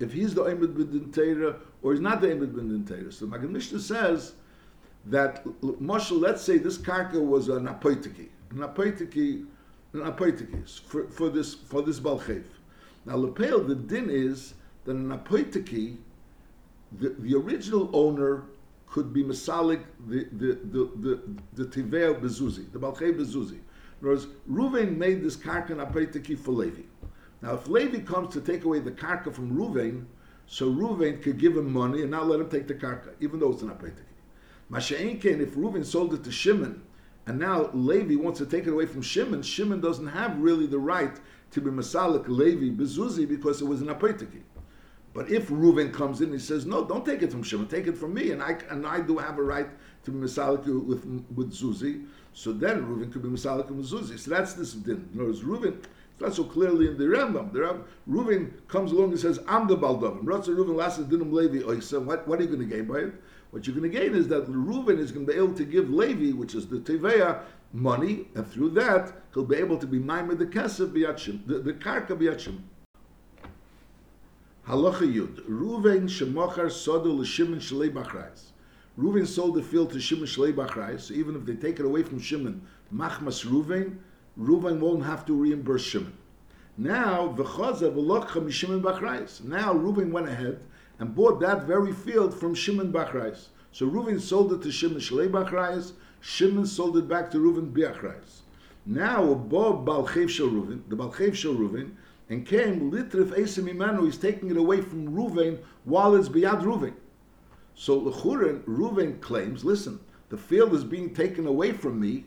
if 0.00 0.12
he's 0.12 0.34
the 0.34 0.42
Oymed 0.42 0.74
B'Din 0.74 1.56
or 1.82 1.92
he's 1.92 2.00
not 2.00 2.20
the 2.20 2.28
Oymed 2.28 2.52
B'Din 2.52 3.12
So 3.12 3.26
Magen 3.26 3.52
Mishnah 3.52 3.80
says 3.80 4.34
that, 5.06 5.44
Moshe, 5.62 6.18
let's 6.18 6.42
say 6.42 6.58
this 6.58 6.78
karka 6.78 7.24
was 7.24 7.48
an 7.48 7.66
apoitiki, 7.66 8.28
an 8.50 8.58
apoitiki, 8.58 9.46
an 9.92 10.00
apoitiki 10.00 10.80
for, 10.80 11.06
for 11.08 11.28
this 11.28 11.54
for 11.54 11.82
this 11.82 12.00
balchev. 12.00 12.44
Now 13.04 13.16
lepel, 13.16 13.60
the 13.60 13.74
din 13.74 14.08
is 14.10 14.54
that 14.84 14.96
an 14.96 15.16
apoitiki, 15.16 15.96
the, 16.98 17.10
the 17.18 17.36
original 17.36 17.90
owner 17.92 18.44
could 18.86 19.12
be 19.12 19.22
masalik 19.22 19.82
the 20.08 20.24
the 20.32 20.58
the 20.70 20.90
the, 20.96 21.20
the 21.54 21.64
tivei 21.66 22.18
bezuzi, 22.20 22.70
the 22.72 22.78
balchev 22.78 23.18
bezuzi. 23.18 23.58
In 24.02 24.10
other 24.10 24.26
words, 24.46 24.90
made 24.98 25.22
this 25.22 25.36
karka 25.36 25.70
an 25.70 25.78
apoitiki 25.78 26.38
for 26.38 26.52
Levi. 26.52 26.82
Now, 27.44 27.56
if 27.56 27.68
Levi 27.68 28.00
comes 28.00 28.32
to 28.32 28.40
take 28.40 28.64
away 28.64 28.78
the 28.78 28.90
karka 28.90 29.30
from 29.30 29.54
Ruvain, 29.54 30.06
so 30.46 30.72
Ruvain 30.72 31.22
could 31.22 31.38
give 31.38 31.54
him 31.54 31.70
money 31.70 32.00
and 32.00 32.10
not 32.10 32.26
let 32.26 32.40
him 32.40 32.48
take 32.48 32.66
the 32.66 32.74
karka, 32.74 33.10
even 33.20 33.38
though 33.38 33.52
it's 33.52 33.60
an 33.60 33.68
apoitiki. 33.68 34.00
Masha'inkein, 34.70 35.40
if 35.40 35.54
Reuven 35.54 35.84
sold 35.84 36.14
it 36.14 36.24
to 36.24 36.32
Shimon, 36.32 36.80
and 37.26 37.38
now 37.38 37.68
Levi 37.74 38.14
wants 38.16 38.38
to 38.38 38.46
take 38.46 38.66
it 38.66 38.70
away 38.70 38.86
from 38.86 39.02
Shimon, 39.02 39.42
Shimon 39.42 39.82
doesn't 39.82 40.06
have 40.06 40.38
really 40.38 40.66
the 40.66 40.78
right 40.78 41.20
to 41.50 41.60
be 41.60 41.70
Masalik 41.70 42.26
Levi 42.28 42.82
Bezuzi 42.82 43.28
because 43.28 43.60
it 43.60 43.66
was 43.66 43.82
an 43.82 43.88
apotiki. 43.88 44.40
But 45.12 45.30
if 45.30 45.48
Reuven 45.48 45.92
comes 45.92 46.22
in, 46.22 46.30
and 46.30 46.40
he 46.40 46.40
says, 46.40 46.64
"No, 46.64 46.82
don't 46.82 47.04
take 47.04 47.22
it 47.22 47.30
from 47.30 47.42
Shimon, 47.42 47.68
take 47.68 47.86
it 47.86 47.98
from 47.98 48.14
me, 48.14 48.30
and 48.30 48.42
I 48.42 48.58
and 48.70 48.86
I 48.86 49.00
do 49.02 49.18
have 49.18 49.38
a 49.38 49.42
right 49.42 49.68
to 50.04 50.10
be 50.10 50.18
Masalik 50.18 50.64
with 50.64 51.04
with 51.34 51.52
Zuzi." 51.52 52.06
So 52.32 52.52
then 52.52 52.86
Reuven 52.86 53.12
could 53.12 53.22
be 53.22 53.28
Masalik 53.28 53.70
with 53.70 53.90
Zuzi. 53.90 54.18
So 54.18 54.30
that's 54.30 54.54
this 54.54 54.72
din. 54.72 55.06
In 55.12 55.20
other 55.20 55.28
words, 55.28 55.42
Reuven. 55.42 55.76
Not 56.20 56.34
so 56.34 56.44
clearly 56.44 56.86
in 56.86 56.96
the 56.96 57.04
Rambam. 57.04 57.52
The 57.52 57.58
Rambam, 57.60 57.82
Reuven 58.08 58.52
comes 58.68 58.92
along 58.92 59.10
and 59.10 59.20
says, 59.20 59.40
"I'm 59.48 59.66
the 59.66 59.76
Baldovim." 59.76 60.22
Ratza 60.24 60.56
Reuven 60.56 60.76
lasted 60.76 61.08
dinam 61.08 61.32
Levi 61.32 61.64
oh, 61.64 61.74
oisa. 61.74 62.02
What 62.02 62.26
what 62.28 62.38
are 62.38 62.42
you 62.42 62.48
going 62.48 62.68
to 62.68 62.76
gain 62.76 62.86
by 62.86 62.98
it? 62.98 63.14
What 63.50 63.66
you're 63.66 63.76
going 63.76 63.90
to 63.90 63.98
gain 63.98 64.14
is 64.14 64.28
that 64.28 64.46
Reuven 64.48 64.98
is 64.98 65.12
going 65.12 65.26
to 65.26 65.32
be 65.32 65.38
able 65.38 65.54
to 65.54 65.64
give 65.64 65.90
Levi, 65.90 66.36
which 66.36 66.54
is 66.54 66.66
the 66.68 66.78
Teveya, 66.78 67.40
money, 67.72 68.28
and 68.34 68.46
through 68.46 68.70
that, 68.70 69.12
he'll 69.32 69.44
be 69.44 69.56
able 69.56 69.78
to 69.78 69.86
be 69.86 69.98
Maimed 69.98 70.38
the 70.38 70.46
Kesef 70.46 70.92
Biyachim, 70.92 71.46
the, 71.46 71.58
the 71.58 71.72
Karka 71.72 72.16
Biyachim. 72.16 72.58
Halacha 74.66 75.02
Yud. 75.02 75.44
Reuven 75.48 76.08
shemochar 76.08 76.66
sodu 76.66 77.16
l'shimon 77.16 77.56
shalei 77.56 77.92
bachrais. 77.92 78.52
Reuven 78.98 79.26
sold 79.26 79.56
the 79.56 79.62
field 79.62 79.90
to 79.92 80.00
Shimon 80.00 80.26
shalei 80.26 80.52
bachrais, 80.52 81.00
so 81.00 81.14
even 81.14 81.34
if 81.34 81.44
they 81.44 81.54
take 81.54 81.80
it 81.80 81.84
away 81.84 82.02
from 82.02 82.20
Shimon, 82.20 82.62
machmas 82.94 83.44
Reuven, 83.44 83.98
Reuven 84.38 84.80
won't 84.80 85.04
have 85.04 85.24
to 85.26 85.34
reimburse 85.34 85.84
Shimon. 85.84 86.14
Now, 86.76 87.34
bachrais. 87.36 87.80
Now 89.44 89.72
Reuven 89.74 90.10
went 90.10 90.28
ahead 90.28 90.60
and 90.98 91.14
bought 91.14 91.40
that 91.40 91.64
very 91.64 91.92
field 91.92 92.38
from 92.38 92.54
Shimon 92.54 92.92
Bachrais. 92.92 93.48
So 93.72 93.86
Reuven 93.88 94.20
sold 94.20 94.52
it 94.52 94.62
to 94.62 94.72
Shimon 94.72 94.98
Shalei 94.98 95.28
Bachrais, 95.28 95.92
Shimon 96.20 96.66
sold 96.66 96.96
it 96.96 97.08
back 97.08 97.30
to 97.30 97.38
Reuven 97.38 97.72
Biachrais. 97.72 98.42
Now 98.86 99.34
Bob 99.34 99.86
Balchev 99.86 100.28
Shel 100.28 100.48
Reuven, 100.48 100.82
the 100.88 100.96
Balchev 100.96 101.34
Shel 101.34 101.54
Reuven, 101.54 101.92
and 102.28 102.46
came 102.46 102.90
Litrif 102.90 103.36
Esim 103.38 103.72
Imanu, 103.72 104.04
he's 104.04 104.16
taking 104.16 104.50
it 104.50 104.56
away 104.56 104.80
from 104.80 105.08
Reuven 105.08 105.58
while 105.84 106.14
it's 106.14 106.28
Biad 106.28 106.62
Reuven. 106.62 106.94
So 107.74 108.00
Lechuren, 108.00 108.62
Reuven 108.64 109.20
claims, 109.20 109.64
listen, 109.64 110.00
the 110.28 110.36
field 110.36 110.74
is 110.74 110.84
being 110.84 111.14
taken 111.14 111.46
away 111.46 111.72
from 111.72 112.00
me, 112.00 112.24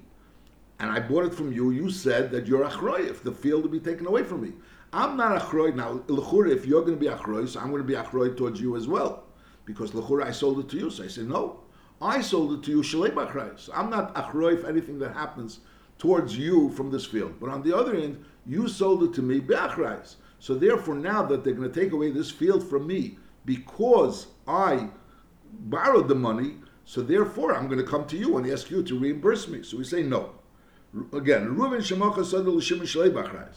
and 0.79 0.91
I 0.91 0.99
bought 0.99 1.25
it 1.25 1.33
from 1.33 1.51
you. 1.51 1.71
You 1.71 1.89
said 1.89 2.31
that 2.31 2.47
you're 2.47 2.67
Achroy 2.67 3.09
if 3.09 3.23
the 3.23 3.31
field 3.31 3.63
will 3.63 3.71
be 3.71 3.79
taken 3.79 4.05
away 4.05 4.23
from 4.23 4.41
me. 4.41 4.53
I'm 4.93 5.17
not 5.17 5.41
achroy 5.41 5.75
now. 5.75 6.01
L'chura, 6.07 6.49
if 6.49 6.65
you're 6.65 6.81
going 6.81 6.97
to 6.97 6.99
be 6.99 7.07
achroy, 7.07 7.47
so 7.47 7.59
I'm 7.59 7.71
going 7.71 7.81
to 7.81 7.87
be 7.87 7.93
achroy 7.93 8.35
towards 8.37 8.61
you 8.61 8.77
as 8.77 8.87
well, 8.87 9.25
because 9.65 9.93
l'chura 9.93 10.25
I 10.25 10.31
sold 10.31 10.59
it 10.59 10.69
to 10.69 10.77
you. 10.77 10.89
So 10.89 11.03
I 11.03 11.07
say 11.07 11.23
no, 11.23 11.59
I 12.01 12.21
sold 12.21 12.53
it 12.53 12.63
to 12.63 12.71
you 12.71 12.81
shalei 12.81 13.11
b'achroy. 13.11 13.59
So 13.59 13.73
I'm 13.73 13.89
not 13.89 14.15
achroy 14.15 14.59
for 14.59 14.67
anything 14.67 14.97
that 14.99 15.13
happens 15.13 15.59
towards 15.97 16.37
you 16.37 16.69
from 16.69 16.89
this 16.89 17.05
field. 17.05 17.35
But 17.39 17.49
on 17.49 17.63
the 17.63 17.75
other 17.75 17.95
end, 17.95 18.23
you 18.45 18.67
sold 18.67 19.03
it 19.03 19.13
to 19.15 19.21
me 19.21 19.39
be'achroy. 19.39 20.15
So 20.39 20.55
therefore, 20.55 20.95
now 20.95 21.23
that 21.23 21.43
they're 21.43 21.53
going 21.53 21.69
to 21.69 21.79
take 21.79 21.91
away 21.91 22.11
this 22.11 22.31
field 22.31 22.67
from 22.69 22.87
me 22.87 23.17
because 23.45 24.27
I 24.47 24.89
borrowed 25.51 26.07
the 26.07 26.15
money, 26.15 26.57
so 26.85 27.01
therefore 27.01 27.53
I'm 27.55 27.67
going 27.67 27.79
to 27.79 27.85
come 27.85 28.05
to 28.07 28.17
you 28.17 28.37
and 28.37 28.49
ask 28.49 28.69
you 28.69 28.83
to 28.83 28.97
reimburse 28.97 29.47
me. 29.49 29.63
So 29.63 29.77
we 29.77 29.83
say 29.83 30.03
no. 30.03 30.31
Again, 31.13 31.55
Reuven 31.55 31.79
shemocha 31.79 32.19
sadul 32.19 32.55
l'shimon 32.55 32.81
shalei 32.81 33.11
b'achroy. 33.11 33.47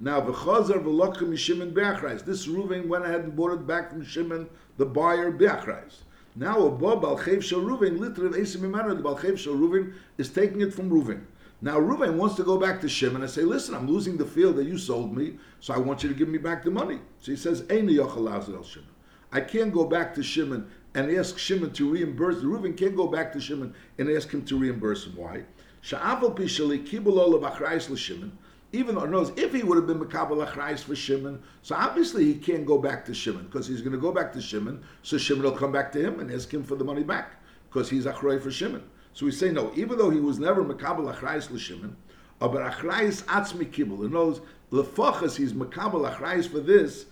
Now, 0.00 0.20
v'chazar 0.20 0.82
v'lokcha 0.82 1.36
Shimon 1.36 1.72
be'achrais. 1.72 2.24
This 2.24 2.46
Reuven 2.46 2.88
went 2.88 3.04
ahead 3.04 3.20
and 3.20 3.36
bought 3.36 3.52
it 3.52 3.66
back 3.66 3.90
from 3.90 4.04
Shimon, 4.04 4.48
the 4.78 4.86
buyer, 4.86 5.30
be'achrais. 5.30 6.02
Now, 6.34 6.66
above 6.66 7.02
Balchev 7.02 7.42
Shal 7.42 7.60
Reuven, 7.60 7.98
literally 7.98 8.40
Esim 8.40 8.62
Imanu, 8.62 8.96
the 8.96 9.02
Balchev 9.02 9.36
Shal 9.38 9.54
Reuven 9.54 9.92
is 10.16 10.30
taking 10.30 10.60
it 10.60 10.72
from 10.72 10.88
Reuven. 10.88 11.24
Now 11.60 11.78
Reuven 11.78 12.14
wants 12.14 12.36
to 12.36 12.42
go 12.42 12.56
back 12.56 12.80
to 12.80 12.88
Shimon 12.88 13.20
and 13.20 13.30
say, 13.30 13.42
listen, 13.42 13.74
I'm 13.74 13.86
losing 13.86 14.16
the 14.16 14.24
field 14.24 14.56
that 14.56 14.64
you 14.64 14.78
sold 14.78 15.14
me, 15.14 15.36
so 15.60 15.74
I 15.74 15.78
want 15.78 16.02
you 16.02 16.08
to 16.08 16.14
give 16.14 16.28
me 16.28 16.38
back 16.38 16.64
the 16.64 16.70
money. 16.70 17.00
So 17.20 17.32
he 17.32 17.36
says, 17.36 17.64
Shimon. 17.68 18.88
I 19.32 19.40
can't 19.40 19.72
go 19.72 19.84
back 19.84 20.14
to 20.14 20.22
Shimon 20.22 20.70
and 20.94 21.10
ask 21.10 21.36
Shimon 21.38 21.72
to 21.74 21.90
reimburse. 21.90 22.36
Reuven 22.36 22.76
can't 22.76 22.96
go 22.96 23.06
back 23.06 23.32
to 23.34 23.40
Shimon 23.40 23.74
and 23.98 24.08
ask 24.08 24.30
him 24.30 24.44
to 24.46 24.56
reimburse 24.56 25.06
him. 25.06 25.16
Why? 25.16 25.44
Sha'aval 25.82 26.36
pishali 26.36 26.86
kibul 26.86 27.18
olav 27.18 27.98
Shimon 27.98 28.32
even 28.72 28.94
though 28.94 29.04
it 29.04 29.10
knows 29.10 29.32
if 29.36 29.52
he 29.52 29.62
would 29.62 29.76
have 29.76 29.86
been 29.86 29.98
Makabal 29.98 30.46
Achrais 30.46 30.84
for 30.84 30.94
Shimon, 30.94 31.42
so 31.62 31.74
obviously 31.74 32.24
he 32.24 32.34
can't 32.34 32.64
go 32.64 32.78
back 32.78 33.04
to 33.06 33.14
Shimon 33.14 33.44
because 33.46 33.66
he's 33.66 33.80
going 33.80 33.92
to 33.92 33.98
go 33.98 34.12
back 34.12 34.32
to 34.34 34.40
Shimon, 34.40 34.82
so 35.02 35.18
Shimon 35.18 35.42
will 35.42 35.52
come 35.52 35.72
back 35.72 35.90
to 35.92 36.00
him 36.00 36.20
and 36.20 36.30
ask 36.30 36.52
him 36.52 36.62
for 36.62 36.76
the 36.76 36.84
money 36.84 37.02
back 37.02 37.34
because 37.68 37.90
he's 37.90 38.04
Achrei 38.06 38.40
for 38.40 38.50
Shimon. 38.50 38.84
So 39.12 39.26
we 39.26 39.32
say 39.32 39.50
no, 39.50 39.72
even 39.74 39.98
though 39.98 40.10
he 40.10 40.20
was 40.20 40.38
never 40.38 40.64
Makabal 40.64 41.12
Achrais 41.12 41.58
Shimon, 41.58 41.96
uh, 42.40 42.46
but 42.46 42.62
Achrais 42.72 43.24
Atzmi 43.24 43.68
Kibul, 43.70 44.04
in 44.04 44.12
knows 44.12 44.40
Lefachas 44.70 45.36
he's 45.36 45.52
Makabal 45.52 46.08
Achrais 46.14 46.48
for 46.48 46.60
this, 46.60 47.06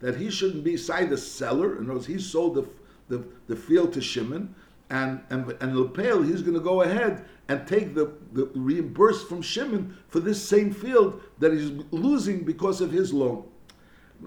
that 0.00 0.16
he 0.16 0.30
shouldn't 0.30 0.62
be 0.62 0.76
side 0.76 1.10
the 1.10 1.16
seller, 1.16 1.78
in 1.78 1.88
knows 1.88 2.06
he 2.06 2.18
sold 2.20 2.54
the, 2.54 2.68
the, 3.08 3.24
the 3.48 3.56
field 3.56 3.92
to 3.94 4.00
Shimon, 4.00 4.54
and 4.92 5.22
and 5.30 5.50
and 5.60 5.76
Lepel, 5.76 6.22
he's 6.22 6.42
going 6.42 6.54
to 6.54 6.60
go 6.60 6.82
ahead 6.82 7.24
and 7.48 7.66
take 7.66 7.94
the, 7.94 8.12
the 8.32 8.44
reimburse 8.54 9.24
from 9.24 9.42
Shimon 9.42 9.96
for 10.06 10.20
this 10.20 10.40
same 10.46 10.72
field 10.72 11.20
that 11.38 11.52
he's 11.52 11.70
losing 11.90 12.44
because 12.44 12.80
of 12.80 12.92
his 12.92 13.12
loan. 13.12 13.44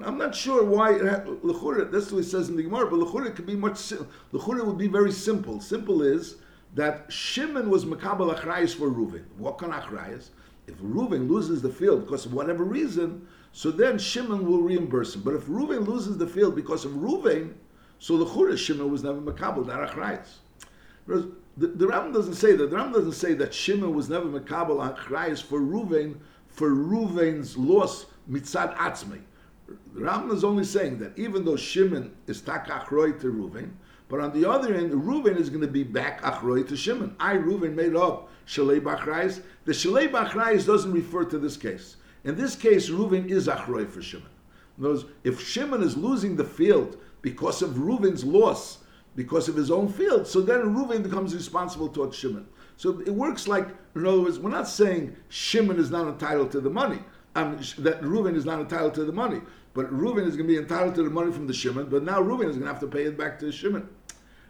I'm 0.04 0.17
not 0.17 0.36
sure 0.36 0.65
why 0.65 0.93
lechura. 0.93 1.89
That's 1.89 2.12
what 2.12 2.23
he 2.23 2.30
says 2.30 2.49
in 2.49 2.58
the 2.58 2.63
Gemara. 2.63 2.89
But 2.89 2.99
lechura 2.99 3.34
could 3.34 3.45
be 3.45 3.56
much. 3.56 3.75
Lechura 4.34 4.65
would 4.65 4.78
be 4.78 4.88
very 4.88 5.12
simple. 5.12 5.62
Simple 5.62 6.01
is 6.01 6.38
that 6.73 7.06
Shimon 7.10 7.69
was 7.69 7.86
makabel 7.86 8.36
achrayis 8.36 8.75
for 8.75 8.89
Reuven. 8.89 9.23
What 9.38 9.60
kind 9.60 9.71
of? 9.71 10.32
If 10.67 10.75
Reuven 10.80 11.30
loses 11.30 11.62
the 11.62 11.69
field 11.69 12.06
because 12.06 12.25
of 12.25 12.34
whatever 12.34 12.63
reason, 12.63 13.28
so 13.51 13.69
then 13.69 13.99
Shimon 13.99 14.47
will 14.47 14.62
reimburse 14.62 15.13
him. 15.15 15.21
But 15.21 15.36
if 15.36 15.45
Reuven 15.45 15.88
loses 15.88 16.17
the 16.17 16.28
field 16.28 16.56
because 16.56 16.86
of 16.86 16.93
Reuven, 16.93 17.54
so 17.99 18.17
the 18.17 18.25
Chura 18.25 18.58
Shimon 18.58 18.91
was 18.91 19.04
never 19.04 19.21
makabel, 19.21 19.67
not 19.67 19.88
achrayis. 19.88 20.39
The, 21.08 21.32
the 21.58 21.88
Ram 21.88 22.12
doesn't 22.12 22.36
say 22.36 22.56
that. 22.56 22.70
The 22.70 22.76
Ram 22.76 22.91
doesn't 22.91 23.13
say 23.13 23.34
that 23.36 23.54
Shimon 23.54 23.94
was 23.94 24.10
never 24.10 24.26
makabel 24.28 24.96
achrayis 24.96 25.41
for 25.41 25.60
Reuven 25.60 26.18
for 26.48 26.70
Reuven's 26.70 27.58
loss 27.58 28.08
mitzad 28.30 28.76
atzmi. 28.76 29.22
The 29.68 30.02
Ram 30.02 30.32
is 30.32 30.44
only 30.44 30.63
saying 30.63 31.00
that 31.00 31.18
even 31.18 31.46
though 31.46 31.56
Shimon 31.56 32.15
is 32.28 32.41
tak 32.41 32.68
achroi 32.68 33.20
to 33.22 33.32
Reuven, 33.32 33.72
but 34.08 34.20
on 34.20 34.39
the 34.39 34.50
other 34.50 34.74
end, 34.74 34.91
Reuven 34.91 35.38
is 35.38 35.50
going 35.50 35.62
to 35.62 35.68
be 35.68 35.84
back 35.84 36.22
achroi 36.22 36.68
to 36.68 36.76
Shimon. 36.76 37.15
I 37.20 37.36
Reuven 37.36 37.74
made 37.74 37.96
up 37.96 38.30
shalei 38.48 38.80
bachrayis. 38.80 39.41
The 39.65 39.72
shalei 39.72 40.10
bachrayis 40.10 40.65
doesn't 40.65 40.91
refer 40.91 41.26
to 41.26 41.39
this 41.39 41.58
case. 41.58 41.98
In 42.24 42.36
this 42.36 42.56
case, 42.56 42.89
Reuven 42.89 43.30
is 43.30 43.48
achroi 43.48 43.89
for 43.89 44.02
Shimon. 44.02 44.30
In 44.78 44.84
words, 44.84 45.06
if 45.24 45.41
Shimon 45.41 45.82
is 45.82 45.96
losing 45.96 46.36
the 46.36 46.44
field 46.44 46.98
because 47.22 47.62
of 47.62 47.72
Reuven's 47.72 48.24
loss, 48.24 48.80
because 49.15 49.47
of 49.47 49.56
his 49.56 49.71
own 49.71 49.88
field, 49.88 50.28
so 50.28 50.41
then 50.41 50.75
Reuven 50.75 51.04
becomes 51.04 51.34
responsible 51.34 51.88
towards 51.88 52.17
Shimon. 52.17 52.47
So 52.78 52.99
it 53.06 53.13
works 53.13 53.47
like, 53.47 53.67
in 53.95 54.06
other 54.06 54.21
words, 54.21 54.39
we're 54.39 54.49
not 54.49 54.67
saying 54.67 55.15
Shimon 55.30 55.80
is 55.80 55.89
not 55.89 56.08
entitled 56.08 56.51
to 56.51 56.62
the 56.62 56.69
money, 56.69 56.99
um, 57.36 57.58
that 57.80 58.01
Reuven 58.01 58.36
is 58.36 58.45
not 58.45 58.60
entitled 58.60 58.93
to 58.95 59.06
the 59.06 59.13
money, 59.13 59.41
but 59.73 59.91
Reuven 59.91 60.25
is 60.28 60.36
going 60.36 60.47
to 60.47 60.54
be 60.54 60.58
entitled 60.58 60.95
to 60.95 61.04
the 61.04 61.10
money 61.10 61.32
from 61.32 61.47
the 61.47 61.54
Shimon, 61.54 61.88
but 61.89 62.04
now 62.04 62.21
Reuven 62.21 62.49
is 62.49 62.58
going 62.58 62.62
to 62.62 62.67
have 62.67 62.80
to 62.80 62.88
pay 62.88 63.04
it 63.04 63.17
back 63.17 63.39
to 63.39 63.51
Shimon. 63.51 63.88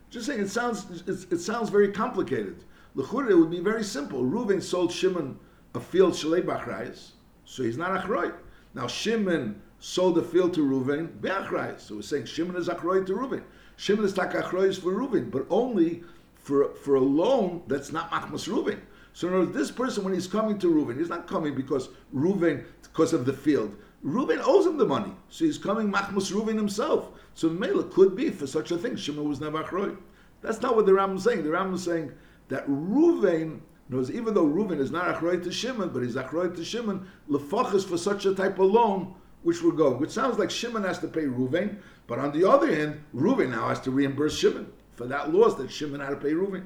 Just 0.10 0.28
saying, 0.28 0.40
it 0.40 0.50
sounds 0.50 1.04
it 1.08 1.40
sounds 1.40 1.70
very 1.70 1.92
complicated. 1.92 2.64
L'chura, 2.94 3.32
it 3.32 3.36
would 3.36 3.52
be 3.52 3.60
very 3.60 3.84
simple. 3.84 4.24
Reuven 4.24 4.62
sold 4.62 4.92
Shimon 4.92 5.38
a 5.74 5.80
field 5.80 6.14
shalei 6.14 6.42
bachrayis, 6.42 7.12
so 7.44 7.64
he's 7.64 7.78
not 7.78 8.00
achrayit. 8.00 8.34
Now 8.74 8.88
Shimon 8.88 9.62
sold 9.80 10.16
the 10.16 10.24
field 10.24 10.54
to 10.54 10.62
Reuven 10.62 11.20
be'achrayis, 11.20 11.82
so 11.82 11.96
we're 11.96 12.02
saying 12.02 12.26
Shimon 12.26 12.56
is 12.56 12.70
achrayit 12.70 13.06
to 13.08 13.14
Reuven. 13.14 13.44
Shimon 13.78 14.06
is 14.06 14.14
takachrois 14.14 14.80
for 14.80 14.94
Reuven, 14.94 15.30
but 15.30 15.46
only 15.50 16.04
for, 16.36 16.74
for 16.76 16.96
a 16.96 17.00
loan 17.02 17.64
that's 17.68 17.92
not 17.92 18.12
machmas 18.12 18.48
Reuven. 18.48 18.80
So 19.14 19.28
in 19.28 19.34
words, 19.34 19.52
this 19.54 19.72
person, 19.72 20.04
when 20.04 20.14
he's 20.14 20.28
coming 20.28 20.60
to 20.60 20.68
Reuven, 20.68 20.98
he's 20.98 21.10
not 21.10 21.28
coming 21.28 21.56
because 21.56 21.90
Reuven, 22.14 22.66
because 22.84 23.14
of 23.14 23.26
the 23.26 23.34
field. 23.34 23.76
Reuven 24.06 24.42
owes 24.44 24.66
him 24.66 24.78
the 24.78 24.86
money, 24.86 25.14
so 25.30 25.46
he's 25.46 25.58
coming 25.58 25.92
machmas 25.92 26.32
Reuven 26.32 26.56
himself. 26.56 27.10
So 27.34 27.50
Mela 27.50 27.84
could 27.86 28.16
be 28.16 28.30
for 28.30 28.48
such 28.48 28.72
a 28.72 28.78
thing. 28.78 28.96
Shimon 28.96 29.28
was 29.28 29.42
never 29.42 29.64
achroi. 29.64 29.98
That's 30.42 30.62
not 30.62 30.76
what 30.76 30.86
the 30.86 30.94
Ram 30.94 31.16
is 31.16 31.24
saying. 31.24 31.44
The 31.44 31.52
Ram 31.52 31.74
is 31.74 31.84
saying 31.84 32.12
that 32.50 32.68
Reuven 32.68 33.62
knows, 33.90 34.12
even 34.12 34.34
though 34.34 34.46
Reuven 34.46 34.80
is 34.80 34.92
not 34.92 35.16
achroi 35.16 35.44
to 35.44 35.52
Shimon, 35.52 35.90
but 35.90 36.04
he's 36.04 36.16
achroi 36.16 36.56
to 36.56 36.64
Shimon, 36.64 37.08
lefachas 37.30 37.86
for 37.86 37.98
such 37.98 38.26
a 38.26 38.36
type 38.36 38.60
of 38.60 38.72
loan, 38.72 39.16
which 39.46 39.62
we're 39.62 39.72
going. 39.72 40.00
Which 40.00 40.10
sounds 40.10 40.40
like 40.40 40.50
Shimon 40.50 40.84
has 40.84 40.98
to 41.00 41.08
pay 41.08 41.22
Reuven, 41.22 41.78
but 42.08 42.18
on 42.18 42.32
the 42.32 42.50
other 42.50 42.76
hand, 42.76 43.00
Reuven 43.16 43.52
now 43.52 43.70
has 43.70 43.80
to 43.82 43.92
reimburse 43.92 44.36
Shimon 44.36 44.74
for 44.96 45.06
that 45.06 45.32
loss 45.32 45.54
that 45.56 45.72
Shimon 45.72 46.02
had 46.02 46.10
to 46.10 46.16
pay 46.16 46.32
Reuven. 46.32 46.64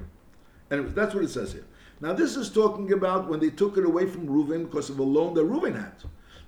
And 0.70 0.88
that's 0.94 1.14
what 1.14 1.22
it 1.22 1.28
says 1.28 1.52
here. 1.52 1.66
Now 2.00 2.14
this 2.14 2.36
is 2.36 2.50
talking 2.50 2.92
about 2.92 3.28
when 3.28 3.38
they 3.38 3.50
took 3.50 3.76
it 3.76 3.84
away 3.84 4.06
from 4.06 4.26
Reuven 4.26 4.64
because 4.64 4.88
of 4.88 4.98
a 4.98 5.02
loan 5.02 5.34
that 5.34 5.44
Reuven 5.44 5.74
had. 5.74 5.92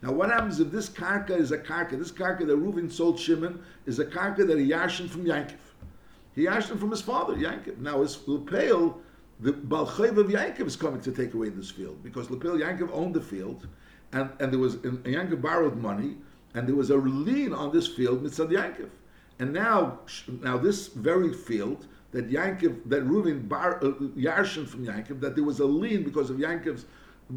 Now 0.00 0.12
what 0.12 0.30
happens 0.30 0.58
if 0.58 0.70
this 0.70 0.88
karka 0.88 1.32
is 1.32 1.52
a 1.52 1.58
karka, 1.58 1.98
this 1.98 2.10
karka 2.10 2.46
that 2.46 2.58
Reuven 2.58 2.90
sold 2.90 3.20
Shimon 3.20 3.62
is 3.84 3.98
a 3.98 4.06
karka 4.06 4.46
that 4.46 4.58
he 4.58 4.70
yashin 4.70 5.10
from 5.10 5.26
Yankov. 5.26 5.52
He 6.34 6.46
yashin 6.46 6.78
from 6.78 6.92
his 6.92 7.02
father, 7.02 7.34
Yankov. 7.34 7.76
Now 7.78 8.00
his 8.00 8.26
Lepel, 8.26 8.98
the 9.40 9.52
Balchev 9.52 10.16
of 10.16 10.28
Yankov 10.28 10.66
is 10.66 10.76
coming 10.76 11.02
to 11.02 11.12
take 11.12 11.34
away 11.34 11.50
this 11.50 11.70
field 11.70 12.02
because 12.02 12.30
Lepel 12.30 12.56
Yankov 12.56 12.88
owned 12.90 13.12
the 13.12 13.20
field 13.20 13.68
and, 14.12 14.30
and 14.40 14.52
there 14.52 14.58
was 14.58 14.74
and 14.74 15.02
Yankov 15.04 15.40
borrowed 15.40 15.76
money 15.76 16.16
and 16.54 16.68
there 16.68 16.74
was 16.74 16.90
a 16.90 16.96
lien 16.96 17.52
on 17.52 17.72
this 17.72 17.86
field 17.86 18.22
mitzad 18.22 18.50
Yankov. 18.50 18.90
And 19.38 19.52
now, 19.52 20.00
now 20.28 20.58
this 20.58 20.88
very 20.88 21.32
field 21.32 21.86
that 22.12 22.30
Yankov, 22.30 22.88
that 22.88 23.04
Reuven 23.06 23.48
bar 23.48 23.78
uh, 23.82 23.92
Yarshin 24.16 24.68
from 24.68 24.86
Yankov, 24.86 25.20
that 25.20 25.34
there 25.34 25.44
was 25.44 25.60
a 25.60 25.64
lien 25.64 26.04
because 26.04 26.30
of 26.30 26.36
Yankov's 26.36 26.84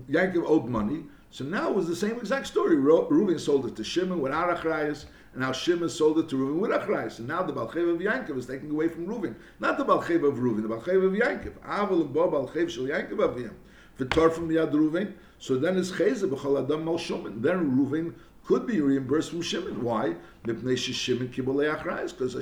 Yankov 0.09 0.43
owed 0.45 0.65
money. 0.65 1.03
So 1.31 1.43
now 1.43 1.69
it 1.69 1.75
was 1.75 1.87
the 1.87 1.95
same 1.95 2.17
exact 2.17 2.47
story. 2.47 2.75
Reuven 2.75 3.39
sold 3.39 3.65
it 3.65 3.75
to 3.77 3.83
Shimon 3.83 4.21
without 4.21 4.55
achrayas, 4.55 5.05
and 5.33 5.41
now 5.41 5.51
Shimon 5.51 5.89
sold 5.89 6.19
it 6.19 6.29
to 6.29 6.35
Reuven 6.35 6.59
with 6.59 6.71
achrayas. 6.71 7.19
And 7.19 7.27
now 7.27 7.43
the 7.43 7.53
balchev 7.53 7.93
of 7.93 7.99
Yankov 7.99 8.37
is 8.37 8.45
taken 8.45 8.71
away 8.71 8.89
from 8.89 9.07
Reuven, 9.07 9.35
not 9.59 9.77
the 9.77 9.85
balchev 9.85 10.27
of 10.27 10.35
Reuven, 10.35 10.61
the 10.61 10.69
balchev 10.69 11.05
of 11.05 11.13
Yankov. 11.13 11.53
And 11.65 12.13
bo 12.13 12.29
balchev 12.29 12.69
shel 12.69 12.83
Yankov 12.83 13.17
aviyam. 13.17 13.53
V'tor 13.97 14.31
from 14.31 14.49
Yad 14.49 14.71
Reuven. 14.71 15.13
So 15.39 15.57
then 15.57 15.77
it's 15.77 15.91
chayze 15.91 16.27
b'chol 16.29 16.63
adam 16.63 16.85
mal 16.85 16.97
Then 16.97 17.77
Reuven 17.77 18.13
could 18.45 18.67
be 18.67 18.79
reimbursed 18.79 19.31
from 19.31 19.41
Shimon. 19.41 19.83
Why? 19.83 20.15
Because 20.43 20.85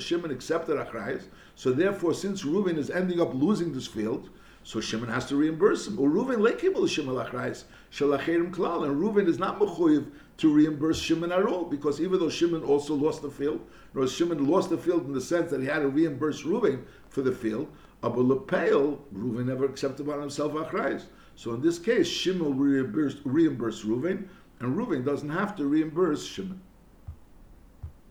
Shimon 0.03 0.31
accepted 0.31 0.77
achrayis. 0.77 1.23
So 1.55 1.71
therefore, 1.71 2.13
since 2.13 2.43
Reuven 2.43 2.77
is 2.77 2.89
ending 2.89 3.21
up 3.21 3.33
losing 3.33 3.73
this 3.73 3.87
field, 3.87 4.29
so 4.65 4.79
Shimon 4.79 5.09
has 5.09 5.25
to 5.27 5.35
reimburse 5.35 5.87
him. 5.87 5.99
Or 5.99 6.09
Reuven 6.09 6.37
lekibul 6.37 6.87
Shimon 6.89 7.15
achrayis 7.15 7.63
shalachirim 7.91 8.53
klal, 8.53 8.85
and 8.85 9.01
Reuven 9.01 9.27
is 9.27 9.39
not 9.39 9.59
mechuyev 9.59 10.07
to 10.37 10.53
reimburse 10.53 10.99
Shimon 10.99 11.31
at 11.31 11.45
all 11.45 11.65
because 11.65 12.01
even 12.01 12.19
though 12.19 12.29
Shimon 12.29 12.63
also 12.63 12.93
lost 12.93 13.21
the 13.21 13.31
field, 13.31 13.61
or 13.95 14.07
Shimon 14.07 14.47
lost 14.47 14.69
the 14.69 14.77
field 14.77 15.05
in 15.05 15.13
the 15.13 15.21
sense 15.21 15.51
that 15.51 15.61
he 15.61 15.67
had 15.67 15.79
to 15.79 15.87
reimburse 15.87 16.43
Reuven 16.43 16.83
for 17.09 17.21
the 17.21 17.31
field, 17.31 17.67
Abu 18.03 18.21
Lepel, 18.21 18.99
Reuven 19.15 19.45
never 19.45 19.65
accepted 19.65 20.09
on 20.09 20.19
himself 20.19 20.53
achrayis. 20.53 21.03
So 21.35 21.53
in 21.53 21.61
this 21.61 21.79
case, 21.79 22.07
Shimon 22.07 22.57
will 22.57 22.83
reimburse, 23.23 23.83
Reuven, 23.83 24.27
and 24.59 24.75
Reuven 24.75 25.03
doesn't 25.03 25.29
have 25.29 25.55
to 25.57 25.65
reimburse 25.65 26.25
Shimon. 26.25 26.61